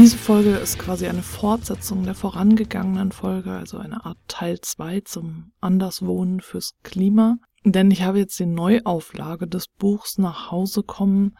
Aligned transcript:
Diese 0.00 0.16
Folge 0.16 0.52
ist 0.52 0.78
quasi 0.78 1.08
eine 1.08 1.20
Fortsetzung 1.20 2.04
der 2.04 2.14
vorangegangenen 2.14 3.12
Folge, 3.12 3.52
also 3.52 3.76
eine 3.76 4.06
Art 4.06 4.16
Teil 4.28 4.58
2 4.58 5.02
zum 5.02 5.52
Anderswohnen 5.60 6.40
fürs 6.40 6.72
Klima. 6.82 7.36
Denn 7.64 7.90
ich 7.90 8.00
habe 8.00 8.18
jetzt 8.18 8.38
die 8.38 8.46
Neuauflage 8.46 9.46
des 9.46 9.68
Buchs 9.68 10.16
nach 10.16 10.50
Hause 10.50 10.84
kommen 10.84 11.36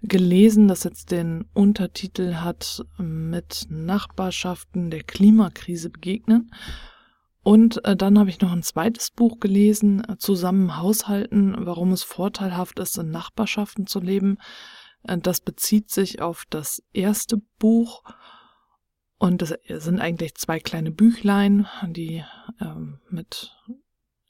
gelesen, 0.00 0.68
das 0.68 0.84
jetzt 0.84 1.10
den 1.10 1.46
Untertitel 1.54 2.34
hat 2.34 2.84
mit 2.98 3.66
Nachbarschaften 3.68 4.90
der 4.90 5.02
Klimakrise 5.02 5.90
begegnen. 5.90 6.52
Und 7.42 7.84
äh, 7.84 7.96
dann 7.96 8.16
habe 8.16 8.30
ich 8.30 8.40
noch 8.40 8.52
ein 8.52 8.62
zweites 8.62 9.10
Buch 9.10 9.40
gelesen, 9.40 10.04
Zusammen 10.18 10.76
Haushalten, 10.76 11.56
warum 11.58 11.90
es 11.90 12.04
vorteilhaft 12.04 12.78
ist, 12.78 12.96
in 12.96 13.10
Nachbarschaften 13.10 13.88
zu 13.88 13.98
leben. 13.98 14.38
Äh, 15.02 15.18
das 15.18 15.40
bezieht 15.40 15.90
sich 15.90 16.20
auf 16.20 16.44
das 16.50 16.82
erste 16.92 17.38
Buch 17.58 18.02
und 19.18 19.42
das 19.42 19.54
sind 19.68 20.00
eigentlich 20.00 20.36
zwei 20.36 20.60
kleine 20.60 20.92
Büchlein, 20.92 21.66
die 21.88 22.24
ähm, 22.60 23.00
mit 23.08 23.52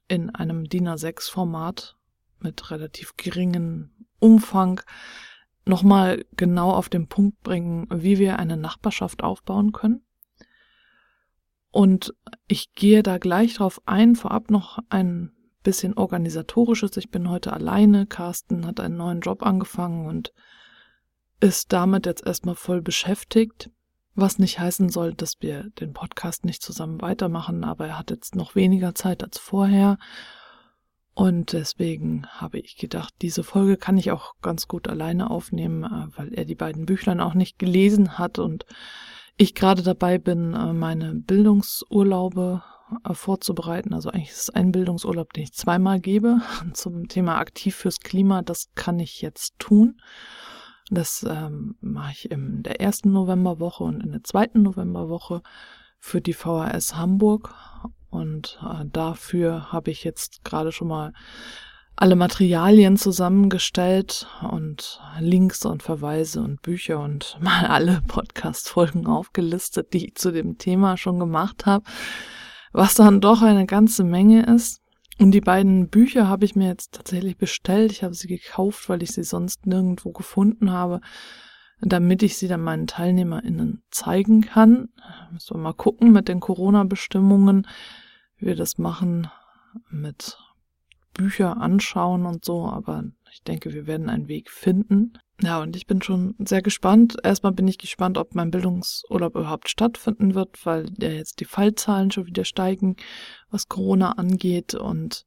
in 0.09 0.31
einem 0.31 0.65
DIN 0.65 0.89
A6 0.89 1.31
Format 1.31 1.97
mit 2.41 2.71
relativ 2.71 3.17
geringem 3.17 3.91
Umfang 4.19 4.81
nochmal 5.67 6.25
genau 6.37 6.71
auf 6.73 6.89
den 6.89 7.09
Punkt 7.09 7.43
bringen, 7.43 7.87
wie 7.91 8.19
wir 8.19 8.39
eine 8.39 8.57
Nachbarschaft 8.57 9.23
aufbauen 9.23 9.73
können. 9.73 10.03
Und 11.71 12.15
ich 12.47 12.73
gehe 12.73 13.03
da 13.03 13.19
gleich 13.19 13.55
drauf 13.55 13.83
ein, 13.85 14.17
vorab 14.17 14.51
noch 14.51 14.79
ein 14.89 15.33
bisschen 15.63 15.93
organisatorisches. 15.95 16.97
Ich 16.97 17.11
bin 17.11 17.29
heute 17.29 17.53
alleine. 17.53 18.07
Carsten 18.07 18.67
hat 18.67 18.81
einen 18.81 18.97
neuen 18.97 19.21
Job 19.21 19.43
angefangen 19.43 20.07
und 20.07 20.33
ist 21.41 21.73
damit 21.73 22.07
jetzt 22.07 22.27
erstmal 22.27 22.55
voll 22.55 22.83
beschäftigt, 22.83 23.71
was 24.15 24.39
nicht 24.39 24.59
heißen 24.59 24.89
soll, 24.89 25.15
dass 25.15 25.35
wir 25.41 25.71
den 25.81 25.93
Podcast 25.93 26.45
nicht 26.45 26.63
zusammen 26.63 27.01
weitermachen, 27.01 27.65
aber 27.65 27.87
er 27.87 27.99
hat 27.99 28.11
jetzt 28.11 28.35
noch 28.35 28.55
weniger 28.55 28.95
Zeit 28.95 29.23
als 29.23 29.39
vorher. 29.39 29.99
Und 31.15 31.53
deswegen 31.53 32.27
habe 32.29 32.61
ich 32.61 32.77
gedacht, 32.77 33.13
diese 33.23 33.43
Folge 33.43 33.77
kann 33.77 33.99
ich 33.99 34.13
auch 34.13 34.35
ganz 34.41 34.69
gut 34.69 34.89
alleine 34.89 35.31
aufnehmen, 35.31 35.83
äh, 35.83 36.17
weil 36.17 36.33
er 36.33 36.45
die 36.45 36.55
beiden 36.55 36.87
Büchlein 36.87 37.21
auch 37.21 37.35
nicht 37.35 37.59
gelesen 37.59 38.19
hat 38.19 38.39
und 38.39 38.67
ich 39.37 39.55
gerade 39.55 39.83
dabei 39.83 40.19
bin, 40.19 40.55
äh, 40.55 40.73
meine 40.73 41.15
Bildungsurlaube 41.15 42.63
äh, 43.05 43.15
vorzubereiten. 43.15 43.95
Also 43.95 44.11
eigentlich 44.11 44.31
ist 44.31 44.43
es 44.43 44.51
ein 44.51 44.73
Bildungsurlaub, 44.73 45.33
den 45.33 45.45
ich 45.45 45.53
zweimal 45.55 46.01
gebe 46.01 46.41
zum 46.73 47.09
Thema 47.09 47.39
aktiv 47.39 47.75
fürs 47.75 48.01
Klima. 48.01 48.43
Das 48.43 48.71
kann 48.75 49.01
ich 49.01 49.21
jetzt 49.21 49.59
tun. 49.59 50.01
Das 50.91 51.27
ähm, 51.29 51.77
mache 51.81 52.13
ich 52.13 52.31
in 52.31 52.63
der 52.63 52.81
ersten 52.81 53.13
Novemberwoche 53.13 53.85
und 53.85 54.03
in 54.03 54.13
der 54.13 54.25
zweiten 54.25 54.63
Novemberwoche 54.63 55.43
für 55.99 56.21
die 56.21 56.33
VHS 56.33 56.97
Hamburg. 56.97 57.55
Und 58.11 58.59
äh, 58.63 58.85
dafür 58.87 59.73
habe 59.73 59.91
ich 59.91 60.05
jetzt 60.05 60.45
gerade 60.45 60.73
schon 60.73 60.89
mal 60.89 61.13
alle 62.01 62.15
Materialien 62.15 62.97
zusammengestellt 62.97 64.29
und 64.49 65.01
Links 65.19 65.67
und 65.67 65.83
Verweise 65.83 66.41
und 66.41 66.63
Bücher 66.63 67.01
und 67.01 67.37
mal 67.41 67.67
alle 67.67 68.01
Podcast-Folgen 68.07 69.07
aufgelistet, 69.07 69.93
die 69.93 70.07
ich 70.07 70.15
zu 70.15 70.31
dem 70.31 70.59
Thema 70.59 70.97
schon 70.97 71.19
gemacht 71.19 71.67
habe, 71.67 71.85
was 72.73 72.95
dann 72.95 73.21
doch 73.21 73.43
eine 73.43 73.67
ganze 73.67 74.05
Menge 74.05 74.47
ist. 74.47 74.81
Und 75.19 75.33
die 75.33 75.41
beiden 75.41 75.89
Bücher 75.89 76.29
habe 76.29 76.45
ich 76.45 76.55
mir 76.55 76.69
jetzt 76.69 76.95
tatsächlich 76.95 77.37
bestellt. 77.37 77.91
Ich 77.91 78.05
habe 78.05 78.15
sie 78.15 78.29
gekauft, 78.29 78.89
weil 78.89 79.03
ich 79.03 79.13
sie 79.13 79.25
sonst 79.25 79.67
nirgendwo 79.67 80.13
gefunden 80.13 80.71
habe, 80.71 81.01
damit 81.81 82.23
ich 82.23 82.37
sie 82.37 82.47
dann 82.47 82.63
meinen 82.63 82.87
TeilnehmerInnen 82.87 83.83
zeigen 83.91 84.43
kann. 84.43 84.91
Müssen 85.33 85.57
wir 85.57 85.63
mal 85.63 85.73
gucken 85.73 86.13
mit 86.13 86.29
den 86.29 86.39
Corona-Bestimmungen, 86.39 87.67
wie 88.37 88.47
wir 88.47 88.57
das 88.57 88.79
machen 88.79 89.29
mit 89.91 90.39
Bücher 91.15 91.61
anschauen 91.61 92.25
und 92.25 92.45
so, 92.45 92.67
aber 92.67 93.05
ich 93.33 93.43
denke, 93.43 93.73
wir 93.73 93.87
werden 93.87 94.09
einen 94.09 94.29
Weg 94.29 94.51
finden. 94.51 95.19
Ja, 95.41 95.61
und 95.63 95.77
ich 95.77 95.87
bin 95.87 96.03
schon 96.03 96.35
sehr 96.39 96.63
gespannt. 96.63 97.17
Erstmal 97.23 97.53
bin 97.53 97.69
ich 97.69 97.79
gespannt, 97.79 98.19
ob 98.19 98.35
mein 98.35 98.51
Bildungsurlaub 98.51 99.37
überhaupt 99.37 99.69
stattfinden 99.69 100.35
wird, 100.35 100.65
weil 100.67 100.93
ja 100.99 101.11
jetzt 101.11 101.41
die 101.41 101.45
Fallzahlen 101.45 102.11
schon 102.11 102.27
wieder 102.27 102.45
steigen, 102.45 102.97
was 103.51 103.69
Corona 103.69 104.13
angeht 104.13 104.75
und 104.75 105.27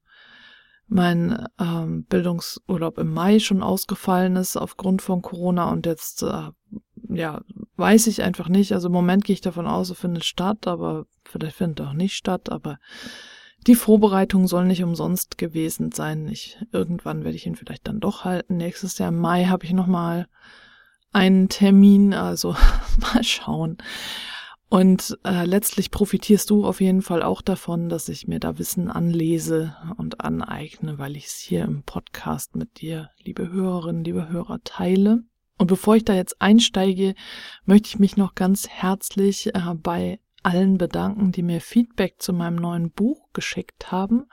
mein 0.87 1.47
ähm, 1.57 2.03
Bildungsurlaub 2.03 2.97
im 2.97 3.13
Mai 3.13 3.39
schon 3.39 3.63
ausgefallen 3.63 4.35
ist 4.35 4.57
aufgrund 4.57 5.01
von 5.01 5.21
Corona 5.21 5.71
und 5.71 5.85
jetzt 5.85 6.21
äh, 6.23 6.49
ja 7.07 7.41
weiß 7.77 8.07
ich 8.07 8.23
einfach 8.23 8.49
nicht. 8.49 8.73
Also 8.73 8.87
im 8.87 8.93
Moment 8.93 9.23
gehe 9.23 9.33
ich 9.33 9.41
davon 9.41 9.67
aus, 9.67 9.89
es 9.89 9.97
findet 9.97 10.25
statt, 10.25 10.67
aber 10.67 11.05
vielleicht 11.23 11.55
findet 11.55 11.87
auch 11.87 11.93
nicht 11.93 12.15
statt. 12.15 12.49
Aber 12.51 12.77
die 13.67 13.75
Vorbereitung 13.75 14.47
soll 14.47 14.65
nicht 14.65 14.83
umsonst 14.83 15.37
gewesen 15.37 15.91
sein. 15.91 16.27
Ich, 16.27 16.57
irgendwann 16.71 17.23
werde 17.23 17.35
ich 17.35 17.45
ihn 17.45 17.55
vielleicht 17.55 17.87
dann 17.87 17.99
doch 17.99 18.25
halten. 18.25 18.57
Nächstes 18.57 18.97
Jahr 18.97 19.09
im 19.09 19.19
Mai 19.19 19.45
habe 19.45 19.65
ich 19.65 19.73
nochmal 19.73 20.27
einen 21.11 21.49
Termin, 21.49 22.13
also 22.13 22.55
mal 22.97 23.23
schauen. 23.23 23.77
Und 24.69 25.17
äh, 25.25 25.45
letztlich 25.45 25.91
profitierst 25.91 26.49
du 26.49 26.65
auf 26.65 26.79
jeden 26.79 27.01
Fall 27.01 27.23
auch 27.23 27.41
davon, 27.41 27.89
dass 27.89 28.07
ich 28.07 28.27
mir 28.27 28.39
da 28.39 28.57
Wissen 28.57 28.89
anlese 28.89 29.75
und 29.97 30.21
aneigne, 30.21 30.97
weil 30.97 31.17
ich 31.17 31.25
es 31.25 31.35
hier 31.35 31.65
im 31.65 31.83
Podcast 31.83 32.55
mit 32.55 32.79
dir, 32.79 33.09
liebe 33.21 33.51
Hörerinnen, 33.51 34.05
liebe 34.05 34.29
Hörer, 34.29 34.59
teile. 34.63 35.23
Und 35.57 35.67
bevor 35.67 35.97
ich 35.97 36.05
da 36.05 36.15
jetzt 36.15 36.41
einsteige, 36.41 37.15
möchte 37.65 37.89
ich 37.89 37.99
mich 37.99 38.15
noch 38.15 38.33
ganz 38.33 38.69
herzlich 38.69 39.53
äh, 39.53 39.75
bei 39.75 40.21
allen 40.43 40.77
bedanken, 40.77 41.31
die 41.31 41.43
mir 41.43 41.61
Feedback 41.61 42.15
zu 42.19 42.33
meinem 42.33 42.55
neuen 42.55 42.91
Buch 42.91 43.29
geschickt 43.33 43.91
haben 43.91 44.25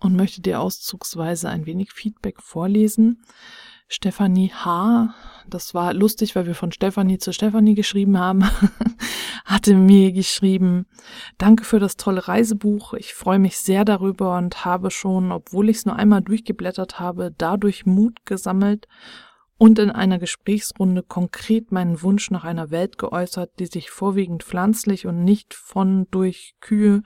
und 0.00 0.16
möchte 0.16 0.40
dir 0.40 0.60
auszugsweise 0.60 1.48
ein 1.48 1.66
wenig 1.66 1.92
Feedback 1.92 2.42
vorlesen. 2.42 3.22
Stefanie 3.90 4.52
H., 4.52 5.14
das 5.48 5.72
war 5.72 5.94
lustig, 5.94 6.36
weil 6.36 6.46
wir 6.46 6.54
von 6.54 6.72
Stefanie 6.72 7.16
zu 7.16 7.32
Stefanie 7.32 7.74
geschrieben 7.74 8.18
haben, 8.18 8.44
hatte 9.46 9.74
mir 9.74 10.12
geschrieben, 10.12 10.86
danke 11.38 11.64
für 11.64 11.80
das 11.80 11.96
tolle 11.96 12.28
Reisebuch. 12.28 12.92
Ich 12.94 13.14
freue 13.14 13.38
mich 13.38 13.56
sehr 13.56 13.86
darüber 13.86 14.36
und 14.36 14.66
habe 14.66 14.90
schon, 14.90 15.32
obwohl 15.32 15.70
ich 15.70 15.78
es 15.78 15.86
nur 15.86 15.96
einmal 15.96 16.20
durchgeblättert 16.20 17.00
habe, 17.00 17.32
dadurch 17.36 17.86
Mut 17.86 18.26
gesammelt 18.26 18.88
und 19.58 19.80
in 19.80 19.90
einer 19.90 20.20
Gesprächsrunde 20.20 21.02
konkret 21.02 21.72
meinen 21.72 22.00
Wunsch 22.02 22.30
nach 22.30 22.44
einer 22.44 22.70
Welt 22.70 22.96
geäußert, 22.96 23.58
die 23.58 23.66
sich 23.66 23.90
vorwiegend 23.90 24.44
pflanzlich 24.44 25.06
und 25.06 25.24
nicht 25.24 25.52
von 25.52 26.06
durch 26.12 26.54
Kühe, 26.60 27.02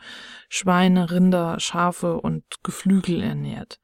Schweine, 0.50 1.10
Rinder, 1.10 1.58
Schafe 1.58 2.20
und 2.20 2.44
Geflügel 2.62 3.22
ernährt. 3.22 3.80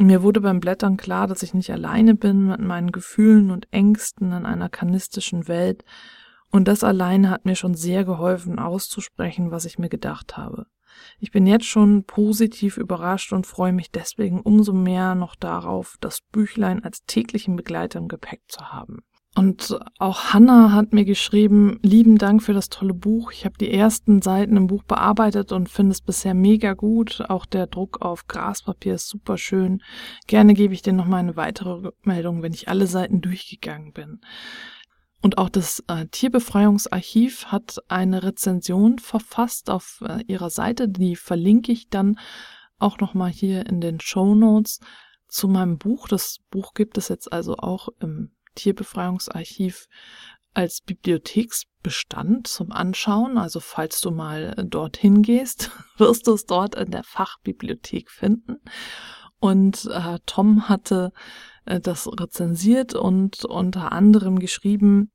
Mir 0.00 0.22
wurde 0.22 0.40
beim 0.40 0.60
Blättern 0.60 0.96
klar, 0.96 1.26
dass 1.26 1.42
ich 1.42 1.52
nicht 1.52 1.70
alleine 1.70 2.14
bin 2.14 2.46
mit 2.46 2.60
meinen 2.60 2.92
Gefühlen 2.92 3.50
und 3.50 3.66
Ängsten 3.72 4.32
in 4.32 4.46
einer 4.46 4.68
kanistischen 4.68 5.48
Welt, 5.48 5.84
und 6.50 6.68
das 6.68 6.84
alleine 6.84 7.30
hat 7.30 7.46
mir 7.46 7.56
schon 7.56 7.74
sehr 7.74 8.04
geholfen, 8.04 8.60
auszusprechen, 8.60 9.50
was 9.50 9.64
ich 9.64 9.80
mir 9.80 9.88
gedacht 9.88 10.36
habe. 10.36 10.66
Ich 11.18 11.30
bin 11.30 11.46
jetzt 11.46 11.66
schon 11.66 12.04
positiv 12.04 12.76
überrascht 12.76 13.32
und 13.32 13.46
freue 13.46 13.72
mich 13.72 13.90
deswegen 13.90 14.40
umso 14.40 14.72
mehr 14.72 15.14
noch 15.14 15.36
darauf, 15.36 15.96
das 16.00 16.20
Büchlein 16.32 16.84
als 16.84 17.04
täglichen 17.06 17.56
Begleiter 17.56 17.98
im 17.98 18.08
Gepäck 18.08 18.42
zu 18.48 18.72
haben. 18.72 19.00
Und 19.36 19.76
auch 19.98 20.32
Hannah 20.32 20.70
hat 20.70 20.92
mir 20.92 21.04
geschrieben, 21.04 21.80
lieben 21.82 22.18
Dank 22.18 22.40
für 22.40 22.52
das 22.52 22.68
tolle 22.68 22.94
Buch. 22.94 23.32
Ich 23.32 23.44
habe 23.44 23.58
die 23.58 23.72
ersten 23.72 24.22
Seiten 24.22 24.56
im 24.56 24.68
Buch 24.68 24.84
bearbeitet 24.84 25.50
und 25.50 25.68
finde 25.68 25.90
es 25.90 26.00
bisher 26.00 26.34
mega 26.34 26.74
gut. 26.74 27.20
Auch 27.28 27.44
der 27.44 27.66
Druck 27.66 28.00
auf 28.00 28.28
Graspapier 28.28 28.94
ist 28.94 29.08
super 29.08 29.36
schön. 29.36 29.82
Gerne 30.28 30.54
gebe 30.54 30.72
ich 30.72 30.82
dir 30.82 30.92
noch 30.92 31.06
mal 31.06 31.16
eine 31.16 31.34
weitere 31.34 31.70
Rückmeldung, 31.70 32.42
wenn 32.42 32.52
ich 32.52 32.68
alle 32.68 32.86
Seiten 32.86 33.20
durchgegangen 33.20 33.92
bin. 33.92 34.20
Und 35.24 35.38
auch 35.38 35.48
das 35.48 35.82
äh, 35.88 36.04
Tierbefreiungsarchiv 36.08 37.46
hat 37.46 37.78
eine 37.88 38.24
Rezension 38.24 38.98
verfasst 38.98 39.70
auf 39.70 40.04
äh, 40.06 40.22
ihrer 40.26 40.50
Seite. 40.50 40.86
Die 40.86 41.16
verlinke 41.16 41.72
ich 41.72 41.88
dann 41.88 42.18
auch 42.78 42.98
nochmal 42.98 43.30
hier 43.30 43.64
in 43.64 43.80
den 43.80 44.00
Show 44.00 44.34
Notes 44.34 44.80
zu 45.26 45.48
meinem 45.48 45.78
Buch. 45.78 46.08
Das 46.08 46.40
Buch 46.50 46.74
gibt 46.74 46.98
es 46.98 47.08
jetzt 47.08 47.32
also 47.32 47.56
auch 47.56 47.88
im 48.00 48.32
Tierbefreiungsarchiv 48.54 49.86
als 50.52 50.82
Bibliotheksbestand 50.82 52.46
zum 52.46 52.70
Anschauen. 52.70 53.38
Also 53.38 53.60
falls 53.60 54.02
du 54.02 54.10
mal 54.10 54.54
dorthin 54.68 55.22
gehst, 55.22 55.70
wirst 55.96 56.26
du 56.26 56.34
es 56.34 56.44
dort 56.44 56.74
in 56.74 56.90
der 56.90 57.02
Fachbibliothek 57.02 58.10
finden. 58.10 58.58
Und 59.38 59.86
äh, 59.86 60.18
Tom 60.26 60.68
hatte 60.68 61.12
äh, 61.64 61.80
das 61.80 62.06
rezensiert 62.08 62.94
und 62.94 63.46
unter 63.46 63.92
anderem 63.92 64.38
geschrieben, 64.38 65.10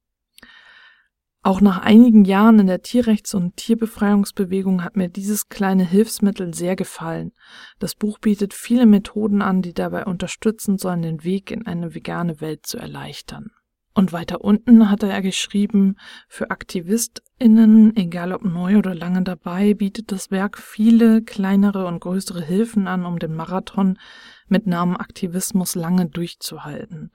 auch 1.50 1.62
nach 1.62 1.80
einigen 1.80 2.26
Jahren 2.26 2.60
in 2.60 2.68
der 2.68 2.84
Tierrechts- 2.84 3.34
und 3.34 3.58
Tierbefreiungsbewegung 3.58 4.84
hat 4.84 4.96
mir 4.96 5.10
dieses 5.10 5.50
kleine 5.50 5.84
Hilfsmittel 5.84 6.54
sehr 6.54 6.76
gefallen. 6.76 7.32
Das 7.80 7.96
Buch 7.96 8.20
bietet 8.20 8.54
viele 8.54 8.86
Methoden 8.86 9.42
an, 9.42 9.64
die 9.64 9.74
dabei 9.74 10.06
unterstützen 10.06 10.78
sollen, 10.78 11.02
den 11.02 11.24
Weg 11.24 11.50
in 11.50 11.66
eine 11.66 11.96
vegane 11.96 12.40
Welt 12.40 12.68
zu 12.68 12.78
erleichtern. 12.78 13.48
Und 13.96 14.14
weiter 14.14 14.42
unten 14.42 14.92
hat 14.92 15.02
er 15.02 15.24
geschrieben, 15.24 15.96
für 16.28 16.52
AktivistInnen, 16.52 17.96
egal 17.98 18.32
ob 18.32 18.46
neu 18.46 18.78
oder 18.78 18.94
lange 18.94 19.24
dabei, 19.24 19.74
bietet 19.74 20.12
das 20.12 20.30
Werk 20.30 20.60
viele 20.60 21.24
kleinere 21.24 21.88
und 21.88 22.00
größere 22.00 22.44
Hilfen 22.44 22.88
an, 22.88 23.06
um 23.08 23.18
den 23.18 23.36
Marathon 23.36 23.98
mit 24.48 24.68
Namen 24.68 24.96
Aktivismus 24.96 25.74
lange 25.74 26.06
durchzuhalten. 26.06 27.12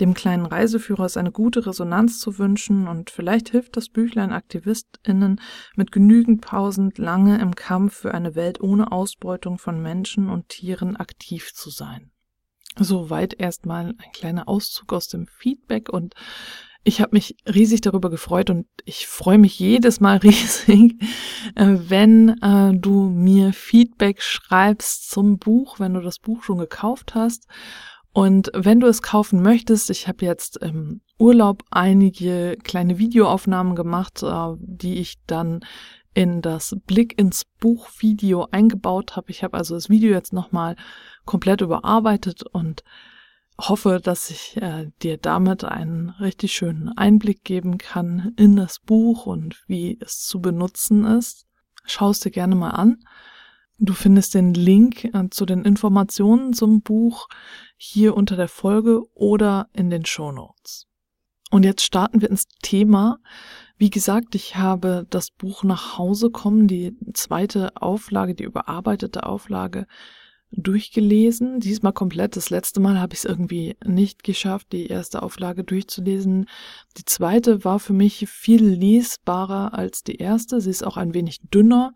Dem 0.00 0.14
kleinen 0.14 0.46
Reiseführer 0.46 1.06
ist 1.06 1.16
eine 1.16 1.32
gute 1.32 1.66
Resonanz 1.66 2.18
zu 2.18 2.38
wünschen 2.38 2.88
und 2.88 3.10
vielleicht 3.10 3.50
hilft 3.50 3.76
das 3.76 3.88
Büchlein 3.88 4.32
AktivistInnen 4.32 5.40
mit 5.76 5.92
genügend 5.92 6.40
Pausen 6.40 6.92
lange 6.96 7.38
im 7.40 7.54
Kampf 7.54 7.94
für 7.96 8.14
eine 8.14 8.34
Welt 8.34 8.60
ohne 8.60 8.90
Ausbeutung 8.90 9.58
von 9.58 9.82
Menschen 9.82 10.30
und 10.30 10.48
Tieren 10.48 10.96
aktiv 10.96 11.52
zu 11.52 11.70
sein. 11.70 12.10
Soweit 12.78 13.34
erstmal 13.38 13.88
ein 13.98 14.12
kleiner 14.14 14.48
Auszug 14.48 14.94
aus 14.94 15.08
dem 15.08 15.26
Feedback 15.26 15.90
und 15.90 16.14
ich 16.84 17.00
habe 17.00 17.10
mich 17.12 17.36
riesig 17.46 17.80
darüber 17.80 18.10
gefreut 18.10 18.50
und 18.50 18.66
ich 18.84 19.06
freue 19.06 19.38
mich 19.38 19.58
jedes 19.58 20.00
Mal 20.00 20.16
riesig, 20.22 21.00
äh, 21.54 21.76
wenn 21.88 22.30
äh, 22.42 22.72
du 22.74 23.08
mir 23.10 23.52
Feedback 23.52 24.20
schreibst 24.22 25.10
zum 25.10 25.38
Buch, 25.38 25.78
wenn 25.78 25.94
du 25.94 26.00
das 26.00 26.18
Buch 26.18 26.42
schon 26.42 26.58
gekauft 26.58 27.14
hast. 27.14 27.46
Und 28.12 28.50
wenn 28.54 28.80
du 28.80 28.86
es 28.86 29.00
kaufen 29.00 29.42
möchtest, 29.42 29.88
ich 29.88 30.06
habe 30.06 30.24
jetzt 30.24 30.58
im 30.58 31.00
Urlaub 31.18 31.62
einige 31.70 32.58
kleine 32.62 32.98
Videoaufnahmen 32.98 33.74
gemacht, 33.74 34.22
äh, 34.22 34.54
die 34.58 34.98
ich 34.98 35.16
dann 35.26 35.60
in 36.14 36.42
das 36.42 36.76
Blick 36.86 37.18
ins 37.18 37.44
Buch 37.44 37.88
Video 37.98 38.46
eingebaut 38.50 39.16
habe. 39.16 39.30
Ich 39.30 39.42
habe 39.42 39.56
also 39.56 39.74
das 39.74 39.88
Video 39.88 40.12
jetzt 40.12 40.34
nochmal 40.34 40.76
komplett 41.24 41.62
überarbeitet 41.62 42.42
und 42.42 42.84
hoffe, 43.58 44.00
dass 44.02 44.30
ich 44.30 44.56
äh, 44.60 44.90
dir 45.02 45.16
damit 45.16 45.64
einen 45.64 46.10
richtig 46.10 46.52
schönen 46.52 46.90
Einblick 46.96 47.44
geben 47.44 47.78
kann 47.78 48.34
in 48.36 48.56
das 48.56 48.78
Buch 48.80 49.26
und 49.26 49.62
wie 49.66 49.98
es 50.00 50.20
zu 50.20 50.40
benutzen 50.40 51.04
ist. 51.04 51.46
Schau 51.84 52.10
es 52.10 52.20
dir 52.20 52.30
gerne 52.30 52.56
mal 52.56 52.70
an. 52.70 52.98
Du 53.84 53.94
findest 53.94 54.34
den 54.34 54.54
Link 54.54 55.06
äh, 55.06 55.28
zu 55.30 55.44
den 55.44 55.64
Informationen 55.64 56.52
zum 56.52 56.82
Buch 56.82 57.26
hier 57.76 58.16
unter 58.16 58.36
der 58.36 58.46
Folge 58.46 59.02
oder 59.12 59.66
in 59.72 59.90
den 59.90 60.04
Show 60.04 60.30
Notes. 60.30 60.86
Und 61.50 61.64
jetzt 61.64 61.82
starten 61.82 62.20
wir 62.20 62.30
ins 62.30 62.46
Thema. 62.62 63.18
Wie 63.76 63.90
gesagt, 63.90 64.36
ich 64.36 64.54
habe 64.54 65.04
das 65.10 65.32
Buch 65.32 65.64
nach 65.64 65.98
Hause 65.98 66.30
kommen, 66.30 66.68
die 66.68 66.96
zweite 67.12 67.72
Auflage, 67.74 68.36
die 68.36 68.44
überarbeitete 68.44 69.26
Auflage 69.26 69.88
durchgelesen. 70.52 71.58
Diesmal 71.58 71.92
komplett. 71.92 72.36
Das 72.36 72.50
letzte 72.50 72.78
Mal 72.78 73.00
habe 73.00 73.14
ich 73.14 73.20
es 73.20 73.24
irgendwie 73.24 73.76
nicht 73.84 74.22
geschafft, 74.22 74.68
die 74.70 74.86
erste 74.86 75.24
Auflage 75.24 75.64
durchzulesen. 75.64 76.46
Die 76.98 77.04
zweite 77.04 77.64
war 77.64 77.80
für 77.80 77.94
mich 77.94 78.28
viel 78.28 78.64
lesbarer 78.64 79.74
als 79.74 80.04
die 80.04 80.18
erste. 80.18 80.60
Sie 80.60 80.70
ist 80.70 80.86
auch 80.86 80.96
ein 80.96 81.14
wenig 81.14 81.40
dünner 81.52 81.94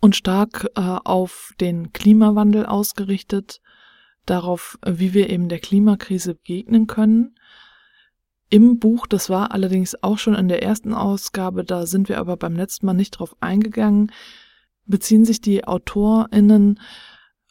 und 0.00 0.16
stark 0.16 0.66
äh, 0.76 0.80
auf 0.80 1.52
den 1.60 1.92
Klimawandel 1.92 2.66
ausgerichtet, 2.66 3.60
darauf, 4.26 4.78
wie 4.84 5.14
wir 5.14 5.30
eben 5.30 5.48
der 5.48 5.60
Klimakrise 5.60 6.34
begegnen 6.34 6.86
können. 6.86 7.38
Im 8.50 8.78
Buch, 8.78 9.06
das 9.06 9.30
war 9.30 9.52
allerdings 9.52 10.02
auch 10.02 10.18
schon 10.18 10.34
in 10.34 10.48
der 10.48 10.62
ersten 10.62 10.94
Ausgabe, 10.94 11.64
da 11.64 11.86
sind 11.86 12.08
wir 12.08 12.18
aber 12.18 12.36
beim 12.36 12.54
letzten 12.54 12.86
Mal 12.86 12.94
nicht 12.94 13.12
drauf 13.12 13.36
eingegangen, 13.40 14.12
beziehen 14.84 15.24
sich 15.24 15.40
die 15.40 15.66
AutorInnen 15.66 16.80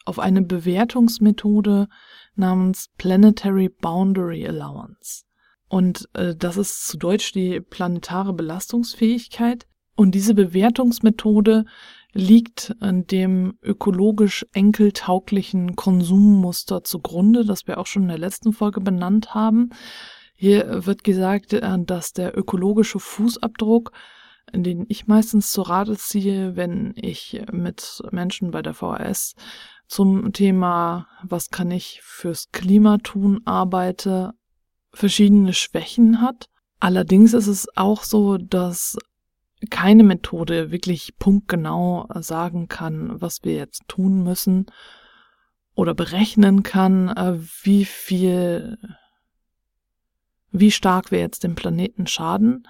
auf 0.04 0.18
eine 0.18 0.42
Bewertungsmethode 0.42 1.88
namens 2.34 2.88
Planetary 2.96 3.68
Boundary 3.68 4.46
Allowance. 4.46 5.24
Und 5.68 6.08
äh, 6.14 6.34
das 6.34 6.56
ist 6.56 6.86
zu 6.86 6.96
Deutsch 6.96 7.32
die 7.32 7.60
planetare 7.60 8.32
Belastungsfähigkeit. 8.32 9.66
Und 9.96 10.14
diese 10.14 10.34
Bewertungsmethode 10.34 11.64
liegt 12.16 12.74
dem 12.80 13.58
ökologisch 13.62 14.46
enkeltauglichen 14.52 15.76
Konsummuster 15.76 16.82
zugrunde, 16.82 17.44
das 17.44 17.66
wir 17.66 17.78
auch 17.78 17.86
schon 17.86 18.02
in 18.02 18.08
der 18.08 18.18
letzten 18.18 18.52
Folge 18.52 18.80
benannt 18.80 19.34
haben. 19.34 19.70
Hier 20.34 20.86
wird 20.86 21.04
gesagt, 21.04 21.52
äh, 21.52 21.78
dass 21.84 22.12
der 22.12 22.36
ökologische 22.36 22.98
Fußabdruck 22.98 23.92
den 24.52 24.86
ich 24.88 25.06
meistens 25.06 25.50
zu 25.50 25.62
Rate 25.62 25.96
ziehe, 25.96 26.56
wenn 26.56 26.92
ich 26.96 27.42
mit 27.52 28.02
Menschen 28.10 28.50
bei 28.50 28.62
der 28.62 28.74
VHS 28.74 29.34
zum 29.88 30.32
Thema, 30.32 31.08
was 31.22 31.50
kann 31.50 31.70
ich 31.70 32.00
fürs 32.02 32.50
Klima 32.52 32.98
tun, 32.98 33.40
arbeite, 33.44 34.32
verschiedene 34.92 35.52
Schwächen 35.52 36.20
hat. 36.20 36.46
Allerdings 36.78 37.34
ist 37.34 37.46
es 37.46 37.66
auch 37.76 38.02
so, 38.02 38.36
dass 38.38 38.98
keine 39.70 40.04
Methode 40.04 40.70
wirklich 40.70 41.16
punktgenau 41.18 42.06
sagen 42.14 42.68
kann, 42.68 43.20
was 43.20 43.42
wir 43.42 43.54
jetzt 43.54 43.82
tun 43.88 44.22
müssen 44.22 44.66
oder 45.74 45.94
berechnen 45.94 46.62
kann, 46.62 47.08
äh, 47.08 47.38
wie 47.62 47.84
viel, 47.84 48.78
wie 50.50 50.70
stark 50.70 51.10
wir 51.10 51.20
jetzt 51.20 51.44
dem 51.44 51.54
Planeten 51.54 52.06
schaden. 52.06 52.66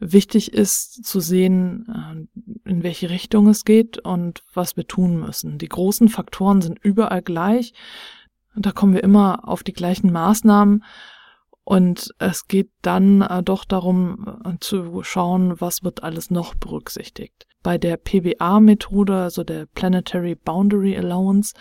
Wichtig 0.00 0.52
ist 0.52 1.04
zu 1.04 1.20
sehen, 1.20 2.28
äh, 2.64 2.68
in 2.70 2.82
welche 2.82 3.10
Richtung 3.10 3.48
es 3.48 3.64
geht 3.64 3.98
und 3.98 4.42
was 4.52 4.76
wir 4.76 4.86
tun 4.86 5.20
müssen. 5.20 5.58
Die 5.58 5.68
großen 5.68 6.08
Faktoren 6.08 6.62
sind 6.62 6.78
überall 6.82 7.22
gleich. 7.22 7.74
Da 8.54 8.72
kommen 8.72 8.94
wir 8.94 9.02
immer 9.02 9.48
auf 9.48 9.62
die 9.62 9.72
gleichen 9.72 10.12
Maßnahmen. 10.12 10.84
Und 11.68 12.14
es 12.16 12.48
geht 12.48 12.70
dann 12.80 13.20
äh, 13.20 13.42
doch 13.42 13.66
darum 13.66 14.40
äh, 14.42 14.54
zu 14.58 15.02
schauen, 15.02 15.60
was 15.60 15.84
wird 15.84 16.02
alles 16.02 16.30
noch 16.30 16.54
berücksichtigt. 16.54 17.46
Bei 17.62 17.76
der 17.76 17.98
PBA-Methode, 17.98 19.14
also 19.14 19.44
der 19.44 19.66
Planetary 19.66 20.34
Boundary 20.34 20.96
Allowance 20.96 21.52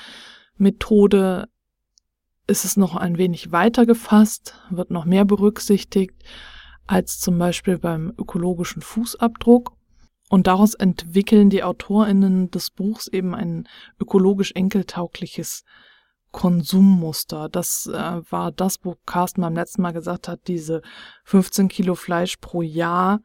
Methode, 0.55 1.49
ist 2.47 2.63
es 2.63 2.77
noch 2.77 2.95
ein 2.95 3.17
wenig 3.17 3.51
weiter 3.51 3.85
gefasst, 3.85 4.57
wird 4.69 4.91
noch 4.91 5.03
mehr 5.03 5.25
berücksichtigt 5.25 6.23
als 6.85 7.19
zum 7.19 7.37
Beispiel 7.37 7.77
beim 7.77 8.13
ökologischen 8.17 8.81
Fußabdruck. 8.81 9.73
Und 10.29 10.47
daraus 10.47 10.73
entwickeln 10.73 11.49
die 11.49 11.63
AutorInnen 11.63 12.49
des 12.49 12.71
Buchs 12.71 13.09
eben 13.09 13.35
ein 13.35 13.67
ökologisch 13.99 14.53
enkeltaugliches 14.53 15.65
Konsummuster. 16.31 17.49
Das 17.49 17.89
äh, 17.91 18.21
war 18.29 18.51
das, 18.51 18.79
wo 18.83 18.95
Carsten 19.05 19.41
beim 19.41 19.55
letzten 19.55 19.81
Mal 19.81 19.93
gesagt 19.93 20.27
hat, 20.27 20.47
diese 20.47 20.81
15 21.23 21.67
Kilo 21.67 21.95
Fleisch 21.95 22.37
pro 22.37 22.61
Jahr 22.61 23.21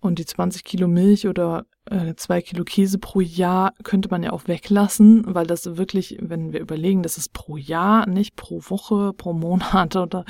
und 0.00 0.18
die 0.18 0.26
20 0.26 0.64
Kilo 0.64 0.88
Milch 0.88 1.26
oder 1.26 1.66
äh, 1.86 2.14
zwei 2.14 2.40
Kilo 2.40 2.64
Käse 2.64 2.98
pro 2.98 3.20
Jahr 3.20 3.74
könnte 3.82 4.08
man 4.08 4.22
ja 4.22 4.32
auch 4.32 4.46
weglassen, 4.46 5.24
weil 5.26 5.46
das 5.46 5.76
wirklich, 5.76 6.18
wenn 6.20 6.52
wir 6.52 6.60
überlegen, 6.60 7.02
das 7.02 7.18
ist 7.18 7.32
pro 7.32 7.56
Jahr, 7.56 8.08
nicht 8.08 8.36
pro 8.36 8.60
Woche, 8.68 9.12
pro 9.12 9.32
Monat 9.32 9.96
oder 9.96 10.24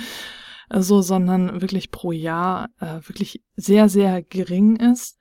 so, 0.70 1.02
sondern 1.02 1.60
wirklich 1.60 1.90
pro 1.90 2.12
Jahr 2.12 2.68
äh, 2.80 3.00
wirklich 3.06 3.42
sehr, 3.56 3.88
sehr 3.88 4.22
gering 4.22 4.76
ist. 4.76 5.18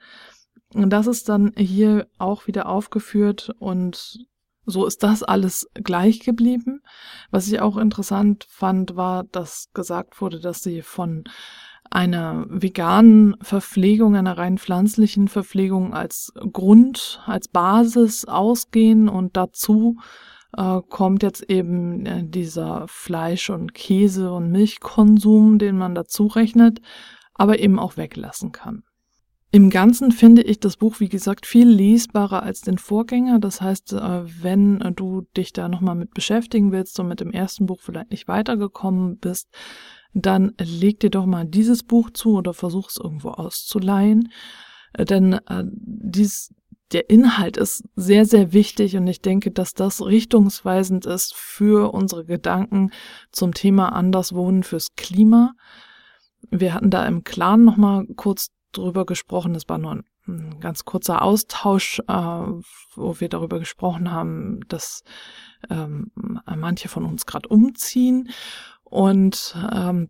Und 0.74 0.90
das 0.90 1.08
ist 1.08 1.30
dann 1.30 1.54
hier 1.56 2.08
auch 2.18 2.48
wieder 2.48 2.68
aufgeführt 2.68 3.52
und 3.60 4.28
so 4.68 4.86
ist 4.86 5.02
das 5.02 5.24
alles 5.24 5.68
gleich 5.74 6.20
geblieben. 6.20 6.82
Was 7.32 7.48
ich 7.48 7.62
auch 7.62 7.78
interessant 7.78 8.46
fand, 8.50 8.96
war, 8.96 9.24
dass 9.24 9.70
gesagt 9.74 10.22
wurde, 10.22 10.40
dass 10.40 10.62
sie 10.62 10.82
von 10.82 11.24
einer 11.90 12.46
veganen 12.50 13.38
Verpflegung, 13.42 14.16
einer 14.18 14.38
rein 14.38 14.58
pflanzlichen 14.58 15.30
Verpflegung 15.30 15.94
als 15.94 16.34
Grund, 16.52 17.22
als 17.26 17.48
Basis 17.48 18.26
ausgehen 18.26 19.08
und 19.08 19.38
dazu 19.38 19.98
äh, 20.56 20.82
kommt 20.90 21.24
jetzt 21.24 21.44
eben 21.50 22.06
äh, 22.06 22.24
dieser 22.26 22.86
Fleisch- 22.90 23.50
und 23.50 23.74
Käse- 23.74 24.34
und 24.34 24.52
Milchkonsum, 24.52 25.60
den 25.60 25.78
man 25.78 25.96
dazu 25.96 26.28
rechnet, 26.28 26.82
aber 27.34 27.60
eben 27.60 27.80
auch 27.80 27.96
weglassen 27.96 28.52
kann. 28.52 28.84
Im 29.58 29.72
Ganzen 29.72 30.12
finde 30.12 30.44
ich 30.44 30.60
das 30.60 30.78
Buch, 30.78 31.00
wie 31.00 31.10
gesagt, 31.10 31.48
viel 31.48 31.68
lesbarer 31.68 32.44
als 32.44 32.62
den 32.62 32.78
Vorgänger. 32.78 33.40
Das 33.40 33.60
heißt, 33.60 33.94
äh, 33.94 34.44
wenn 34.44 34.94
du 34.96 35.24
dich 35.36 35.52
da 35.52 35.68
nochmal 35.68 35.96
mit 35.96 36.14
beschäftigen 36.14 36.72
willst 36.72 37.00
und 37.00 37.08
mit 37.08 37.22
dem 37.22 37.32
ersten 37.32 37.66
Buch 37.66 37.80
vielleicht 37.82 38.12
nicht 38.12 38.28
weitergekommen 38.28 39.18
bist, 39.18 39.50
dann 40.14 40.54
leg 40.60 41.00
dir 41.00 41.10
doch 41.10 41.26
mal 41.26 41.44
dieses 41.44 41.82
Buch 41.82 42.12
zu 42.12 42.38
oder 42.38 42.54
versuch 42.54 42.90
es 42.90 42.98
irgendwo 42.98 43.30
auszuleihen. 43.30 44.32
Äh, 44.94 45.06
denn 45.06 45.34
äh, 45.34 45.64
dies, 45.66 46.54
der 46.92 47.10
Inhalt 47.10 47.58
ist 47.58 47.84
sehr, 47.96 48.26
sehr 48.26 48.54
wichtig 48.54 48.96
und 48.96 49.08
ich 49.08 49.24
denke, 49.24 49.50
dass 49.50 49.74
das 49.74 50.06
richtungsweisend 50.06 51.08
ist 51.08 51.34
für 51.34 51.96
unsere 51.96 52.26
Gedanken 52.26 52.92
zum 53.32 53.56
Thema 53.56 53.92
Anderswohnen 53.94 54.62
fürs 54.62 54.94
Klima. 54.96 55.54
Wir 56.52 56.76
hatten 56.76 56.92
da 56.92 57.08
im 57.08 57.24
Clan 57.24 57.64
nochmal 57.64 58.06
kurz 58.16 58.52
drüber 58.72 59.06
gesprochen. 59.06 59.54
Das 59.54 59.68
war 59.68 59.78
nur 59.78 60.04
ein, 60.28 60.60
ganz 60.60 60.84
kurzer 60.84 61.22
Austausch, 61.22 62.00
äh, 62.08 62.14
wo 62.14 63.20
wir 63.20 63.30
darüber 63.30 63.60
gesprochen 63.60 64.12
haben, 64.12 64.60
dass 64.68 65.04
ähm, 65.70 66.12
manche 66.46 66.90
von 66.90 67.06
uns 67.06 67.26
gerade 67.26 67.48
umziehen 67.48 68.30
und 68.90 69.56
ähm, 69.74 70.10